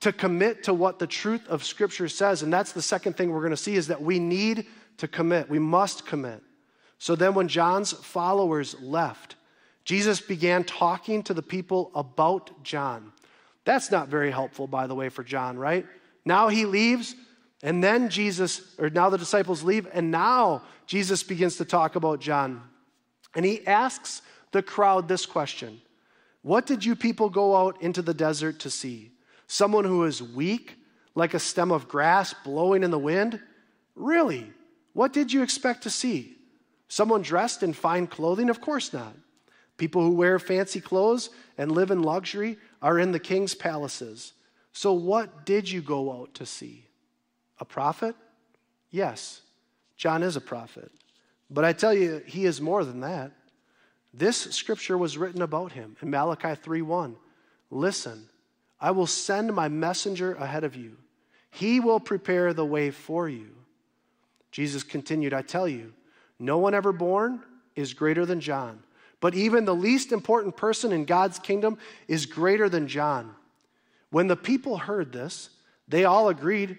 to 0.00 0.12
commit 0.12 0.64
to 0.64 0.74
what 0.74 0.98
the 0.98 1.06
truth 1.06 1.46
of 1.48 1.64
Scripture 1.64 2.08
says. 2.08 2.42
And 2.42 2.52
that's 2.52 2.72
the 2.72 2.82
second 2.82 3.16
thing 3.16 3.30
we're 3.30 3.40
going 3.40 3.50
to 3.50 3.56
see 3.56 3.76
is 3.76 3.88
that 3.88 4.00
we 4.00 4.18
need 4.18 4.66
to 4.98 5.08
commit. 5.08 5.48
We 5.48 5.58
must 5.58 6.06
commit. 6.06 6.42
So 6.98 7.14
then, 7.14 7.34
when 7.34 7.48
John's 7.48 7.92
followers 7.92 8.74
left, 8.80 9.36
Jesus 9.84 10.20
began 10.20 10.64
talking 10.64 11.22
to 11.24 11.34
the 11.34 11.42
people 11.42 11.90
about 11.94 12.62
John. 12.62 13.12
That's 13.64 13.90
not 13.90 14.08
very 14.08 14.30
helpful, 14.30 14.66
by 14.66 14.86
the 14.86 14.94
way, 14.94 15.08
for 15.08 15.22
John, 15.22 15.58
right? 15.58 15.86
Now 16.24 16.48
he 16.48 16.64
leaves. 16.64 17.14
And 17.62 17.82
then 17.82 18.10
Jesus, 18.10 18.74
or 18.78 18.90
now 18.90 19.08
the 19.08 19.18
disciples 19.18 19.62
leave, 19.62 19.88
and 19.92 20.10
now 20.10 20.62
Jesus 20.86 21.22
begins 21.22 21.56
to 21.56 21.64
talk 21.64 21.96
about 21.96 22.20
John. 22.20 22.62
And 23.34 23.44
he 23.44 23.66
asks 23.66 24.22
the 24.52 24.62
crowd 24.62 25.08
this 25.08 25.26
question 25.26 25.80
What 26.46 26.64
did 26.64 26.84
you 26.84 26.94
people 26.94 27.28
go 27.28 27.56
out 27.56 27.82
into 27.82 28.02
the 28.02 28.14
desert 28.14 28.60
to 28.60 28.70
see? 28.70 29.10
Someone 29.48 29.84
who 29.84 30.04
is 30.04 30.22
weak, 30.22 30.76
like 31.16 31.34
a 31.34 31.40
stem 31.40 31.72
of 31.72 31.88
grass 31.88 32.32
blowing 32.44 32.84
in 32.84 32.92
the 32.92 33.00
wind? 33.00 33.40
Really? 33.96 34.52
What 34.92 35.12
did 35.12 35.32
you 35.32 35.42
expect 35.42 35.82
to 35.82 35.90
see? 35.90 36.36
Someone 36.86 37.22
dressed 37.22 37.64
in 37.64 37.72
fine 37.72 38.06
clothing? 38.06 38.48
Of 38.48 38.60
course 38.60 38.92
not. 38.92 39.16
People 39.76 40.02
who 40.02 40.12
wear 40.14 40.38
fancy 40.38 40.80
clothes 40.80 41.30
and 41.58 41.72
live 41.72 41.90
in 41.90 42.04
luxury 42.04 42.58
are 42.80 43.00
in 43.00 43.10
the 43.10 43.18
king's 43.18 43.56
palaces. 43.56 44.32
So, 44.72 44.92
what 44.92 45.46
did 45.46 45.68
you 45.68 45.82
go 45.82 46.12
out 46.12 46.32
to 46.34 46.46
see? 46.46 46.84
A 47.58 47.64
prophet? 47.64 48.14
Yes, 48.92 49.40
John 49.96 50.22
is 50.22 50.36
a 50.36 50.40
prophet. 50.40 50.92
But 51.50 51.64
I 51.64 51.72
tell 51.72 51.92
you, 51.92 52.22
he 52.24 52.44
is 52.44 52.60
more 52.60 52.84
than 52.84 53.00
that. 53.00 53.32
This 54.16 54.38
scripture 54.54 54.96
was 54.96 55.18
written 55.18 55.42
about 55.42 55.72
him 55.72 55.96
in 56.00 56.10
Malachi 56.10 56.54
3:1. 56.54 57.16
Listen, 57.70 58.28
I 58.80 58.90
will 58.92 59.06
send 59.06 59.52
my 59.52 59.68
messenger 59.68 60.34
ahead 60.34 60.64
of 60.64 60.74
you. 60.74 60.96
He 61.50 61.80
will 61.80 62.00
prepare 62.00 62.52
the 62.52 62.64
way 62.64 62.90
for 62.90 63.28
you. 63.28 63.48
Jesus 64.50 64.82
continued, 64.82 65.34
I 65.34 65.42
tell 65.42 65.68
you, 65.68 65.92
no 66.38 66.58
one 66.58 66.74
ever 66.74 66.92
born 66.92 67.42
is 67.74 67.92
greater 67.92 68.24
than 68.24 68.40
John, 68.40 68.82
but 69.20 69.34
even 69.34 69.64
the 69.64 69.74
least 69.74 70.12
important 70.12 70.56
person 70.56 70.92
in 70.92 71.04
God's 71.04 71.38
kingdom 71.38 71.78
is 72.08 72.24
greater 72.24 72.68
than 72.68 72.88
John. 72.88 73.34
When 74.10 74.28
the 74.28 74.36
people 74.36 74.78
heard 74.78 75.12
this, 75.12 75.50
they 75.88 76.04
all 76.04 76.28
agreed 76.28 76.78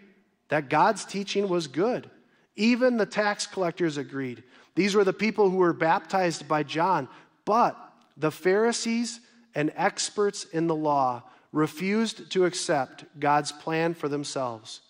that 0.49 0.69
God's 0.69 1.05
teaching 1.05 1.49
was 1.49 1.67
good. 1.67 2.09
Even 2.55 2.97
the 2.97 3.05
tax 3.05 3.45
collectors 3.45 3.97
agreed. 3.97 4.43
These 4.73 4.95
were 4.95 5.03
the 5.03 5.13
people 5.13 5.49
who 5.49 5.57
were 5.57 5.73
baptized 5.73 6.47
by 6.47 6.63
John, 6.63 7.07
but 7.47 7.77
the 8.17 8.29
Pharisees 8.29 9.21
and 9.55 9.71
experts 9.77 10.43
in 10.43 10.67
the 10.67 10.75
law 10.75 11.23
refused 11.53 12.29
to 12.31 12.43
accept 12.43 13.05
God's 13.17 13.53
plan 13.53 13.93
for 13.93 14.09
themselves. 14.09 14.81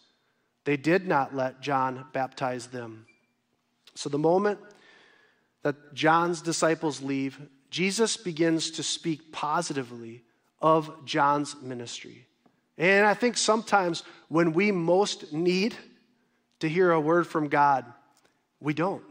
They 0.66 0.76
did 0.76 1.08
not 1.08 1.36
let 1.36 1.62
John 1.62 2.06
baptize 2.14 2.68
them. 2.68 3.06
So, 3.94 4.10
the 4.10 4.18
moment 4.18 4.60
that 5.62 5.94
John's 5.94 6.42
disciples 6.42 7.00
leave, 7.00 7.40
Jesus 7.70 8.18
begins 8.18 8.72
to 8.72 8.84
speak 8.84 9.32
positively 9.32 10.24
of 10.60 11.06
John's 11.06 11.56
ministry. 11.62 12.26
And 12.76 13.06
I 13.06 13.14
think 13.14 13.38
sometimes 13.38 14.02
when 14.30 14.54
we 14.54 14.72
most 14.72 15.32
need 15.32 15.76
to 16.60 16.68
hear 16.68 16.92
a 16.92 17.00
word 17.00 17.28
from 17.28 17.50
God, 17.50 17.86
we 18.60 18.74
don't. 18.74 19.04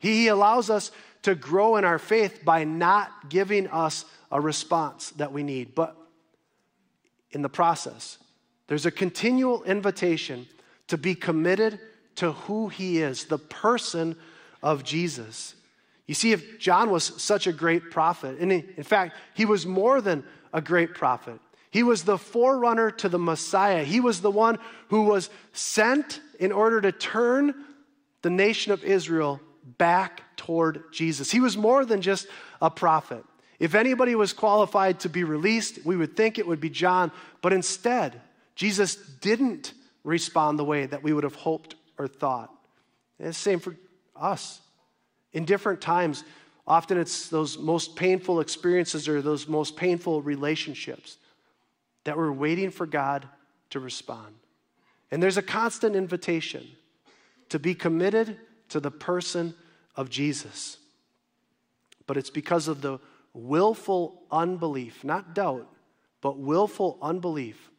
He 0.00 0.26
allows 0.26 0.70
us 0.70 0.90
to 1.22 1.36
grow 1.36 1.76
in 1.76 1.84
our 1.84 1.98
faith 1.98 2.44
by 2.44 2.64
not 2.64 3.28
giving 3.28 3.68
us 3.68 4.04
a 4.32 4.40
response 4.40 5.10
that 5.10 5.32
we 5.32 5.42
need. 5.42 5.74
But 5.74 5.96
in 7.30 7.42
the 7.42 7.48
process, 7.48 8.18
there's 8.66 8.86
a 8.86 8.90
continual 8.90 9.62
invitation 9.62 10.48
to 10.88 10.98
be 10.98 11.14
committed 11.14 11.78
to 12.16 12.32
who 12.32 12.68
he 12.68 12.98
is, 12.98 13.26
the 13.26 13.38
person 13.38 14.16
of 14.62 14.82
Jesus. 14.82 15.54
You 16.06 16.14
see, 16.14 16.32
if 16.32 16.58
John 16.58 16.90
was 16.90 17.04
such 17.22 17.46
a 17.46 17.52
great 17.52 17.90
prophet, 17.90 18.38
and 18.40 18.50
in 18.50 18.82
fact, 18.82 19.16
he 19.34 19.44
was 19.44 19.66
more 19.66 20.00
than 20.00 20.24
a 20.52 20.60
great 20.60 20.94
prophet, 20.94 21.38
he 21.70 21.82
was 21.82 22.02
the 22.02 22.18
forerunner 22.18 22.90
to 22.90 23.08
the 23.08 23.18
Messiah. 23.18 23.84
He 23.84 24.00
was 24.00 24.20
the 24.20 24.30
one 24.30 24.58
who 24.88 25.02
was 25.02 25.30
sent 25.52 26.20
in 26.40 26.50
order 26.50 26.80
to 26.80 26.90
turn 26.90 27.54
the 28.22 28.30
nation 28.30 28.72
of 28.72 28.82
Israel 28.82 29.40
back 29.80 30.22
toward 30.36 30.84
Jesus. 30.92 31.30
He 31.30 31.40
was 31.40 31.56
more 31.56 31.86
than 31.86 32.02
just 32.02 32.26
a 32.60 32.68
prophet. 32.68 33.24
If 33.58 33.74
anybody 33.74 34.14
was 34.14 34.34
qualified 34.34 35.00
to 35.00 35.08
be 35.08 35.24
released, 35.24 35.86
we 35.86 35.96
would 35.96 36.14
think 36.14 36.38
it 36.38 36.46
would 36.46 36.60
be 36.60 36.68
John, 36.68 37.10
but 37.40 37.54
instead, 37.54 38.20
Jesus 38.54 38.96
didn't 38.96 39.72
respond 40.04 40.58
the 40.58 40.64
way 40.64 40.84
that 40.84 41.02
we 41.02 41.14
would 41.14 41.24
have 41.24 41.34
hoped 41.34 41.76
or 41.96 42.06
thought. 42.06 42.54
And 43.18 43.28
it's 43.28 43.38
the 43.38 43.42
same 43.42 43.58
for 43.58 43.74
us. 44.14 44.60
In 45.32 45.46
different 45.46 45.80
times, 45.80 46.24
often 46.66 46.98
it's 46.98 47.30
those 47.30 47.56
most 47.56 47.96
painful 47.96 48.40
experiences 48.40 49.08
or 49.08 49.22
those 49.22 49.48
most 49.48 49.76
painful 49.76 50.20
relationships 50.20 51.16
that 52.04 52.18
we're 52.18 52.32
waiting 52.32 52.70
for 52.70 52.84
God 52.84 53.26
to 53.70 53.80
respond. 53.80 54.34
And 55.10 55.22
there's 55.22 55.38
a 55.38 55.42
constant 55.42 55.96
invitation 55.96 56.66
to 57.48 57.58
be 57.58 57.74
committed 57.74 58.36
to 58.68 58.78
the 58.78 58.90
person 58.90 59.54
of 60.00 60.08
Jesus. 60.08 60.78
But 62.06 62.16
it's 62.16 62.30
because 62.30 62.68
of 62.68 62.80
the 62.80 62.98
willful 63.34 64.22
unbelief, 64.32 65.04
not 65.04 65.34
doubt, 65.34 65.68
but 66.22 66.38
willful 66.38 66.98
unbelief 67.02 67.70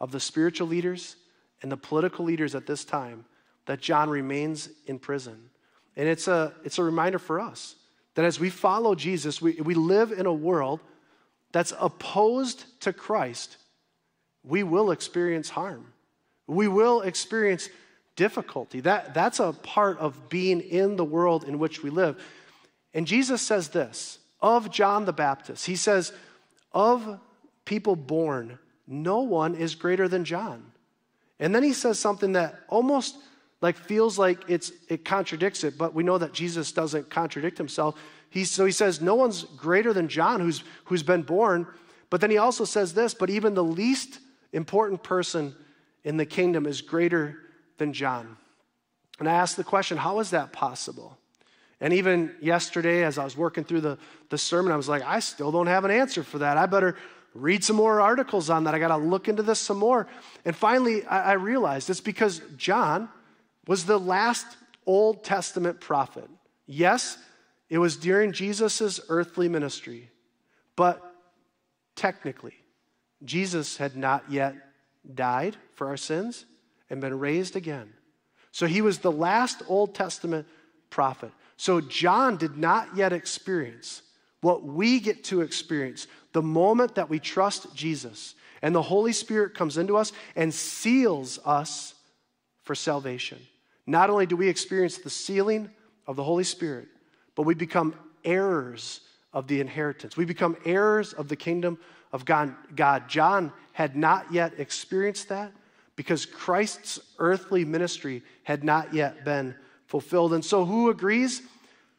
of 0.00 0.12
the 0.12 0.20
spiritual 0.20 0.68
leaders 0.68 1.16
and 1.62 1.72
the 1.72 1.76
political 1.76 2.24
leaders 2.24 2.54
at 2.54 2.66
this 2.66 2.84
time 2.84 3.24
that 3.66 3.80
John 3.80 4.08
remains 4.08 4.68
in 4.86 5.00
prison. 5.00 5.50
And 5.96 6.08
it's 6.08 6.28
a, 6.28 6.54
it's 6.62 6.78
a 6.78 6.84
reminder 6.84 7.18
for 7.18 7.40
us 7.40 7.74
that 8.14 8.24
as 8.24 8.38
we 8.38 8.50
follow 8.50 8.94
Jesus, 8.94 9.42
we, 9.42 9.54
we 9.54 9.74
live 9.74 10.12
in 10.12 10.26
a 10.26 10.32
world 10.32 10.78
that's 11.50 11.72
opposed 11.80 12.66
to 12.82 12.92
Christ, 12.92 13.56
we 14.44 14.62
will 14.62 14.92
experience 14.92 15.50
harm. 15.50 15.92
We 16.46 16.68
will 16.68 17.00
experience 17.00 17.68
difficulty. 18.16 18.80
That, 18.80 19.14
that's 19.14 19.40
a 19.40 19.52
part 19.52 19.98
of 19.98 20.28
being 20.28 20.60
in 20.60 20.96
the 20.96 21.04
world 21.04 21.44
in 21.44 21.58
which 21.58 21.82
we 21.82 21.90
live. 21.90 22.22
And 22.92 23.06
Jesus 23.06 23.42
says 23.42 23.68
this 23.68 24.18
of 24.40 24.70
John 24.70 25.04
the 25.04 25.12
Baptist. 25.12 25.66
He 25.66 25.76
says, 25.76 26.12
Of 26.72 27.18
people 27.64 27.96
born, 27.96 28.58
no 28.86 29.20
one 29.20 29.54
is 29.54 29.74
greater 29.74 30.08
than 30.08 30.24
John. 30.24 30.72
And 31.40 31.54
then 31.54 31.62
he 31.62 31.72
says 31.72 31.98
something 31.98 32.32
that 32.32 32.60
almost 32.68 33.16
like 33.60 33.76
feels 33.76 34.18
like 34.18 34.44
it's 34.48 34.72
it 34.88 35.04
contradicts 35.04 35.64
it, 35.64 35.78
but 35.78 35.94
we 35.94 36.02
know 36.02 36.18
that 36.18 36.32
Jesus 36.32 36.70
doesn't 36.72 37.10
contradict 37.10 37.58
himself. 37.58 37.98
He, 38.30 38.44
so 38.44 38.64
he 38.64 38.72
says, 38.72 39.00
No 39.00 39.14
one's 39.14 39.44
greater 39.44 39.92
than 39.92 40.08
John 40.08 40.40
who's, 40.40 40.62
who's 40.84 41.02
been 41.02 41.22
born. 41.22 41.66
But 42.14 42.20
then 42.20 42.30
he 42.30 42.38
also 42.38 42.64
says 42.64 42.94
this, 42.94 43.12
but 43.12 43.28
even 43.28 43.54
the 43.54 43.64
least 43.64 44.20
important 44.52 45.02
person 45.02 45.52
in 46.04 46.16
the 46.16 46.24
kingdom 46.24 46.64
is 46.64 46.80
greater 46.80 47.38
than 47.78 47.92
John. 47.92 48.36
And 49.18 49.28
I 49.28 49.34
asked 49.34 49.56
the 49.56 49.64
question, 49.64 49.96
how 49.96 50.20
is 50.20 50.30
that 50.30 50.52
possible? 50.52 51.16
And 51.80 51.92
even 51.92 52.34
yesterday, 52.40 53.04
as 53.04 53.18
I 53.18 53.24
was 53.24 53.36
working 53.36 53.64
through 53.64 53.82
the, 53.82 53.98
the 54.30 54.38
sermon, 54.38 54.72
I 54.72 54.76
was 54.76 54.88
like, 54.88 55.02
I 55.02 55.20
still 55.20 55.52
don't 55.52 55.66
have 55.66 55.84
an 55.84 55.90
answer 55.90 56.22
for 56.22 56.38
that. 56.38 56.56
I 56.56 56.66
better 56.66 56.96
read 57.34 57.64
some 57.64 57.76
more 57.76 58.00
articles 58.00 58.48
on 58.48 58.64
that. 58.64 58.74
I 58.74 58.78
got 58.78 58.88
to 58.88 58.96
look 58.96 59.28
into 59.28 59.42
this 59.42 59.58
some 59.58 59.78
more. 59.78 60.06
And 60.44 60.54
finally, 60.54 61.04
I, 61.04 61.32
I 61.32 61.32
realized 61.34 61.90
it's 61.90 62.00
because 62.00 62.40
John 62.56 63.08
was 63.66 63.84
the 63.84 63.98
last 63.98 64.46
Old 64.86 65.24
Testament 65.24 65.80
prophet. 65.80 66.28
Yes, 66.66 67.18
it 67.68 67.78
was 67.78 67.96
during 67.96 68.32
Jesus' 68.32 69.00
earthly 69.08 69.48
ministry, 69.48 70.10
but 70.76 71.02
technically, 71.96 72.54
Jesus 73.24 73.76
had 73.76 73.96
not 73.96 74.30
yet 74.30 74.54
died 75.14 75.56
for 75.74 75.88
our 75.88 75.96
sins 75.96 76.46
and 76.90 77.00
been 77.00 77.18
raised 77.18 77.56
again. 77.56 77.92
So 78.52 78.66
he 78.66 78.82
was 78.82 78.98
the 78.98 79.12
last 79.12 79.62
Old 79.68 79.94
Testament 79.94 80.46
prophet. 80.90 81.32
So 81.56 81.80
John 81.80 82.36
did 82.36 82.56
not 82.56 82.96
yet 82.96 83.12
experience 83.12 84.02
what 84.40 84.62
we 84.62 85.00
get 85.00 85.24
to 85.24 85.40
experience 85.40 86.06
the 86.32 86.42
moment 86.42 86.96
that 86.96 87.08
we 87.08 87.18
trust 87.18 87.74
Jesus 87.74 88.34
and 88.62 88.74
the 88.74 88.82
Holy 88.82 89.12
Spirit 89.12 89.54
comes 89.54 89.76
into 89.76 89.96
us 89.96 90.12
and 90.36 90.52
seals 90.52 91.38
us 91.44 91.94
for 92.62 92.74
salvation. 92.74 93.38
Not 93.86 94.08
only 94.08 94.26
do 94.26 94.36
we 94.36 94.48
experience 94.48 94.98
the 94.98 95.10
sealing 95.10 95.70
of 96.06 96.16
the 96.16 96.24
Holy 96.24 96.44
Spirit, 96.44 96.88
but 97.34 97.42
we 97.42 97.54
become 97.54 97.94
heirs 98.24 99.00
of 99.32 99.48
the 99.48 99.60
inheritance. 99.60 100.16
We 100.16 100.24
become 100.24 100.56
heirs 100.64 101.12
of 101.12 101.28
the 101.28 101.36
kingdom 101.36 101.78
of 102.12 102.24
God. 102.24 103.08
John 103.08 103.52
had 103.72 103.96
not 103.96 104.32
yet 104.32 104.54
experienced 104.58 105.28
that 105.28 105.52
because 105.96 106.26
Christ's 106.26 106.98
earthly 107.18 107.64
ministry 107.64 108.22
had 108.42 108.64
not 108.64 108.94
yet 108.94 109.24
been 109.24 109.54
fulfilled. 109.86 110.32
And 110.34 110.44
so, 110.44 110.64
who 110.64 110.90
agrees? 110.90 111.42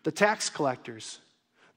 The 0.03 0.11
tax 0.11 0.49
collectors. 0.49 1.19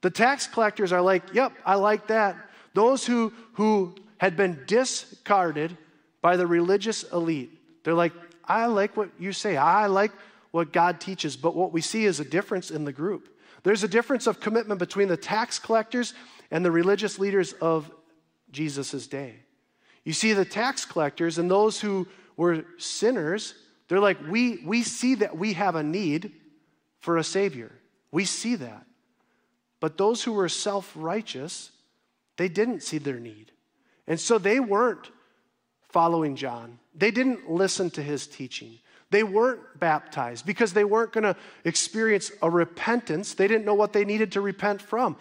The 0.01 0.09
tax 0.09 0.47
collectors 0.47 0.91
are 0.91 1.01
like, 1.01 1.33
yep, 1.33 1.53
I 1.65 1.75
like 1.75 2.07
that. 2.07 2.35
Those 2.73 3.05
who, 3.05 3.33
who 3.53 3.95
had 4.17 4.37
been 4.37 4.61
discarded 4.67 5.77
by 6.21 6.37
the 6.37 6.47
religious 6.47 7.03
elite, 7.03 7.51
they're 7.83 7.93
like, 7.93 8.13
I 8.45 8.65
like 8.65 8.95
what 8.97 9.09
you 9.19 9.33
say. 9.33 9.57
I 9.57 9.87
like 9.87 10.11
what 10.51 10.73
God 10.73 10.99
teaches. 10.99 11.37
But 11.37 11.55
what 11.55 11.71
we 11.71 11.81
see 11.81 12.05
is 12.05 12.19
a 12.19 12.25
difference 12.25 12.71
in 12.71 12.85
the 12.85 12.93
group. 12.93 13.29
There's 13.63 13.83
a 13.83 13.87
difference 13.87 14.27
of 14.27 14.39
commitment 14.39 14.79
between 14.79 15.07
the 15.07 15.17
tax 15.17 15.59
collectors 15.59 16.13
and 16.51 16.63
the 16.63 16.71
religious 16.71 17.19
leaders 17.19 17.53
of 17.53 17.91
Jesus' 18.51 19.07
day. 19.07 19.35
You 20.03 20.13
see, 20.13 20.33
the 20.33 20.45
tax 20.45 20.85
collectors 20.85 21.37
and 21.37 21.49
those 21.49 21.79
who 21.79 22.07
were 22.37 22.65
sinners, 22.77 23.53
they're 23.87 23.99
like, 23.99 24.17
we, 24.29 24.61
we 24.65 24.83
see 24.83 25.15
that 25.15 25.37
we 25.37 25.53
have 25.53 25.75
a 25.75 25.83
need 25.83 26.31
for 26.99 27.17
a 27.17 27.23
Savior. 27.23 27.71
We 28.11 28.25
see 28.25 28.55
that. 28.55 28.85
But 29.79 29.97
those 29.97 30.23
who 30.23 30.33
were 30.33 30.49
self 30.49 30.91
righteous, 30.95 31.71
they 32.37 32.49
didn't 32.49 32.83
see 32.83 32.97
their 32.97 33.19
need. 33.19 33.51
And 34.07 34.19
so 34.19 34.37
they 34.37 34.59
weren't 34.59 35.09
following 35.89 36.35
John. 36.35 36.79
They 36.95 37.11
didn't 37.11 37.49
listen 37.49 37.89
to 37.91 38.03
his 38.03 38.27
teaching. 38.27 38.79
They 39.11 39.23
weren't 39.23 39.79
baptized 39.79 40.45
because 40.45 40.73
they 40.73 40.83
weren't 40.83 41.13
going 41.13 41.23
to 41.23 41.35
experience 41.63 42.31
a 42.41 42.49
repentance. 42.49 43.33
They 43.33 43.47
didn't 43.47 43.65
know 43.65 43.73
what 43.73 43.93
they 43.93 44.05
needed 44.05 44.33
to 44.33 44.41
repent 44.41 44.81
from. 44.81 45.17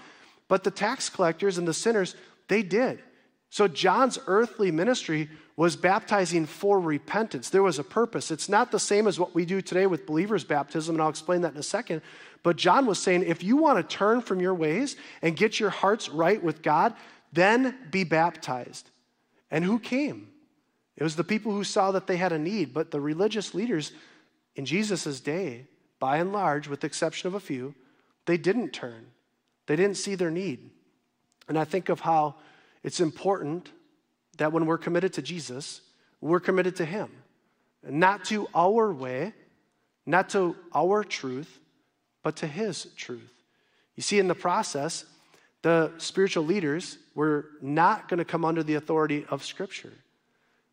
But 0.46 0.64
the 0.64 0.70
tax 0.70 1.08
collectors 1.08 1.58
and 1.58 1.66
the 1.66 1.74
sinners, 1.74 2.14
they 2.48 2.62
did. 2.62 3.02
So 3.50 3.66
John's 3.66 4.18
earthly 4.26 4.70
ministry 4.70 5.28
was 5.56 5.74
baptizing 5.74 6.46
for 6.46 6.78
repentance. 6.78 7.50
There 7.50 7.62
was 7.62 7.78
a 7.78 7.84
purpose. 7.84 8.30
It's 8.30 8.48
not 8.48 8.70
the 8.70 8.78
same 8.78 9.06
as 9.06 9.18
what 9.18 9.34
we 9.34 9.44
do 9.44 9.60
today 9.60 9.86
with 9.86 10.06
believers' 10.06 10.44
baptism, 10.44 10.94
and 10.94 11.02
I'll 11.02 11.08
explain 11.08 11.40
that 11.40 11.54
in 11.54 11.58
a 11.58 11.64
second. 11.64 12.02
But 12.42 12.56
John 12.56 12.86
was 12.86 12.98
saying 12.98 13.24
if 13.24 13.42
you 13.42 13.56
want 13.56 13.78
to 13.78 13.96
turn 13.96 14.20
from 14.20 14.40
your 14.40 14.54
ways 14.54 14.96
and 15.22 15.36
get 15.36 15.58
your 15.58 15.70
hearts 15.70 16.08
right 16.08 16.42
with 16.42 16.62
God, 16.62 16.94
then 17.32 17.76
be 17.90 18.04
baptized. 18.04 18.90
And 19.50 19.64
who 19.64 19.78
came? 19.78 20.28
It 20.96 21.02
was 21.02 21.16
the 21.16 21.24
people 21.24 21.52
who 21.52 21.64
saw 21.64 21.90
that 21.92 22.06
they 22.06 22.16
had 22.16 22.32
a 22.32 22.38
need, 22.38 22.74
but 22.74 22.90
the 22.90 23.00
religious 23.00 23.54
leaders 23.54 23.92
in 24.56 24.64
Jesus' 24.64 25.20
day, 25.20 25.66
by 25.98 26.18
and 26.18 26.32
large, 26.32 26.68
with 26.68 26.80
the 26.80 26.86
exception 26.86 27.28
of 27.28 27.34
a 27.34 27.40
few, 27.40 27.74
they 28.26 28.36
didn't 28.36 28.70
turn. 28.70 29.06
They 29.66 29.76
didn't 29.76 29.96
see 29.96 30.14
their 30.14 30.30
need. 30.30 30.70
And 31.48 31.58
I 31.58 31.64
think 31.64 31.88
of 31.88 32.00
how 32.00 32.36
it's 32.88 33.00
important 33.00 33.70
that 34.38 34.50
when 34.50 34.64
we're 34.64 34.78
committed 34.78 35.12
to 35.12 35.20
Jesus, 35.20 35.82
we're 36.22 36.40
committed 36.40 36.76
to 36.76 36.86
Him. 36.86 37.10
Not 37.86 38.24
to 38.26 38.48
our 38.54 38.90
way, 38.90 39.34
not 40.06 40.30
to 40.30 40.56
our 40.74 41.04
truth, 41.04 41.58
but 42.22 42.36
to 42.36 42.46
His 42.46 42.86
truth. 42.96 43.30
You 43.94 44.02
see, 44.02 44.18
in 44.18 44.26
the 44.26 44.34
process, 44.34 45.04
the 45.60 45.92
spiritual 45.98 46.46
leaders 46.46 46.96
were 47.14 47.50
not 47.60 48.08
going 48.08 48.20
to 48.20 48.24
come 48.24 48.42
under 48.42 48.62
the 48.62 48.76
authority 48.76 49.26
of 49.28 49.44
Scripture. 49.44 49.92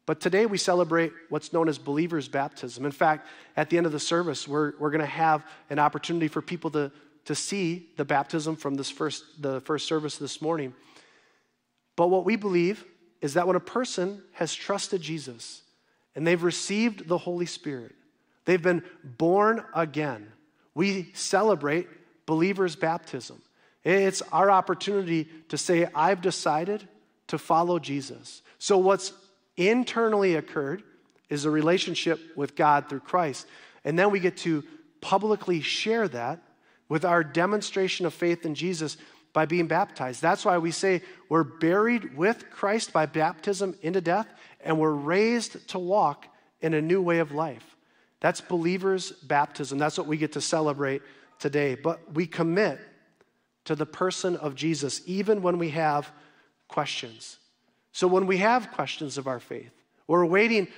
But 0.05 0.21
today 0.21 0.45
we 0.45 0.57
celebrate 0.57 1.11
what's 1.27 1.51
known 1.51 1.67
as 1.67 1.77
believers' 1.77 2.29
baptism. 2.29 2.85
In 2.85 2.93
fact, 2.93 3.27
at 3.57 3.69
the 3.69 3.75
end 3.75 3.87
of 3.87 3.91
the 3.91 3.99
service, 3.99 4.47
we're, 4.47 4.71
we're 4.79 4.91
going 4.91 5.01
to 5.01 5.05
have 5.05 5.45
an 5.69 5.79
opportunity 5.79 6.29
for 6.29 6.41
people 6.41 6.71
to, 6.71 6.93
to 7.25 7.35
see 7.35 7.89
the 7.97 8.05
baptism 8.05 8.55
from 8.55 8.75
this 8.75 8.89
first, 8.89 9.41
the 9.41 9.59
first 9.59 9.85
service 9.85 10.17
this 10.17 10.41
morning. 10.41 10.73
But 11.95 12.07
what 12.07 12.25
we 12.25 12.35
believe 12.35 12.83
is 13.21 13.33
that 13.35 13.47
when 13.47 13.55
a 13.55 13.61
person 13.61 14.21
has 14.33 14.53
trusted 14.53 15.01
Jesus 15.01 15.61
and 16.15 16.25
they've 16.25 16.43
received 16.43 17.07
the 17.07 17.17
Holy 17.17 17.45
Spirit, 17.45 17.95
they've 18.45 18.61
been 18.61 18.83
born 19.03 19.63
again, 19.73 20.31
we 20.73 21.11
celebrate 21.13 21.87
believers' 22.25 22.75
baptism. 22.75 23.41
It's 23.83 24.21
our 24.31 24.49
opportunity 24.49 25.27
to 25.49 25.57
say, 25.57 25.87
I've 25.93 26.21
decided 26.21 26.87
to 27.27 27.37
follow 27.37 27.79
Jesus. 27.79 28.41
So, 28.57 28.77
what's 28.77 29.13
internally 29.57 30.35
occurred 30.35 30.83
is 31.29 31.45
a 31.45 31.49
relationship 31.49 32.19
with 32.35 32.55
God 32.55 32.89
through 32.89 33.01
Christ. 33.01 33.47
And 33.83 33.97
then 33.97 34.11
we 34.11 34.19
get 34.19 34.37
to 34.37 34.63
publicly 35.01 35.61
share 35.61 36.07
that 36.09 36.39
with 36.89 37.05
our 37.05 37.23
demonstration 37.23 38.05
of 38.05 38.13
faith 38.13 38.45
in 38.45 38.55
Jesus 38.55 38.97
by 39.35 39.45
being 39.45 39.67
baptized. 39.67 40.21
That's 40.21 40.45
why 40.45 40.57
we 40.57 40.71
say 40.71 41.01
we're 41.27 41.43
buried 41.43 42.15
with 42.15 42.49
Christ 42.49 42.93
by 42.93 43.05
baptism 43.05 43.75
into 43.81 43.99
death, 43.99 44.27
and 44.61 44.79
we're 44.79 44.93
raised 44.93 45.67
to 45.69 45.77
walk 45.77 46.25
in 46.61 46.73
a 46.73 46.81
new 46.81 47.01
way 47.01 47.19
of 47.19 47.33
life. 47.33 47.75
That's 48.21 48.39
believers' 48.39 49.11
baptism. 49.11 49.77
That's 49.77 49.97
what 49.97 50.07
we 50.07 50.15
get 50.15 50.31
to 50.31 50.41
celebrate 50.41 51.01
today. 51.37 51.75
But 51.75 52.13
we 52.13 52.27
commit 52.27 52.79
to 53.65 53.75
the 53.75 53.85
person 53.85 54.37
of 54.37 54.55
Jesus 54.55 55.01
even 55.05 55.41
when 55.41 55.57
we 55.57 55.71
have 55.71 56.09
questions. 56.69 57.37
So 57.91 58.07
when 58.07 58.27
we 58.27 58.37
have 58.37 58.71
questions 58.71 59.17
of 59.17 59.27
our 59.27 59.41
faith, 59.41 59.73
we're 60.07 60.25
waiting 60.25 60.69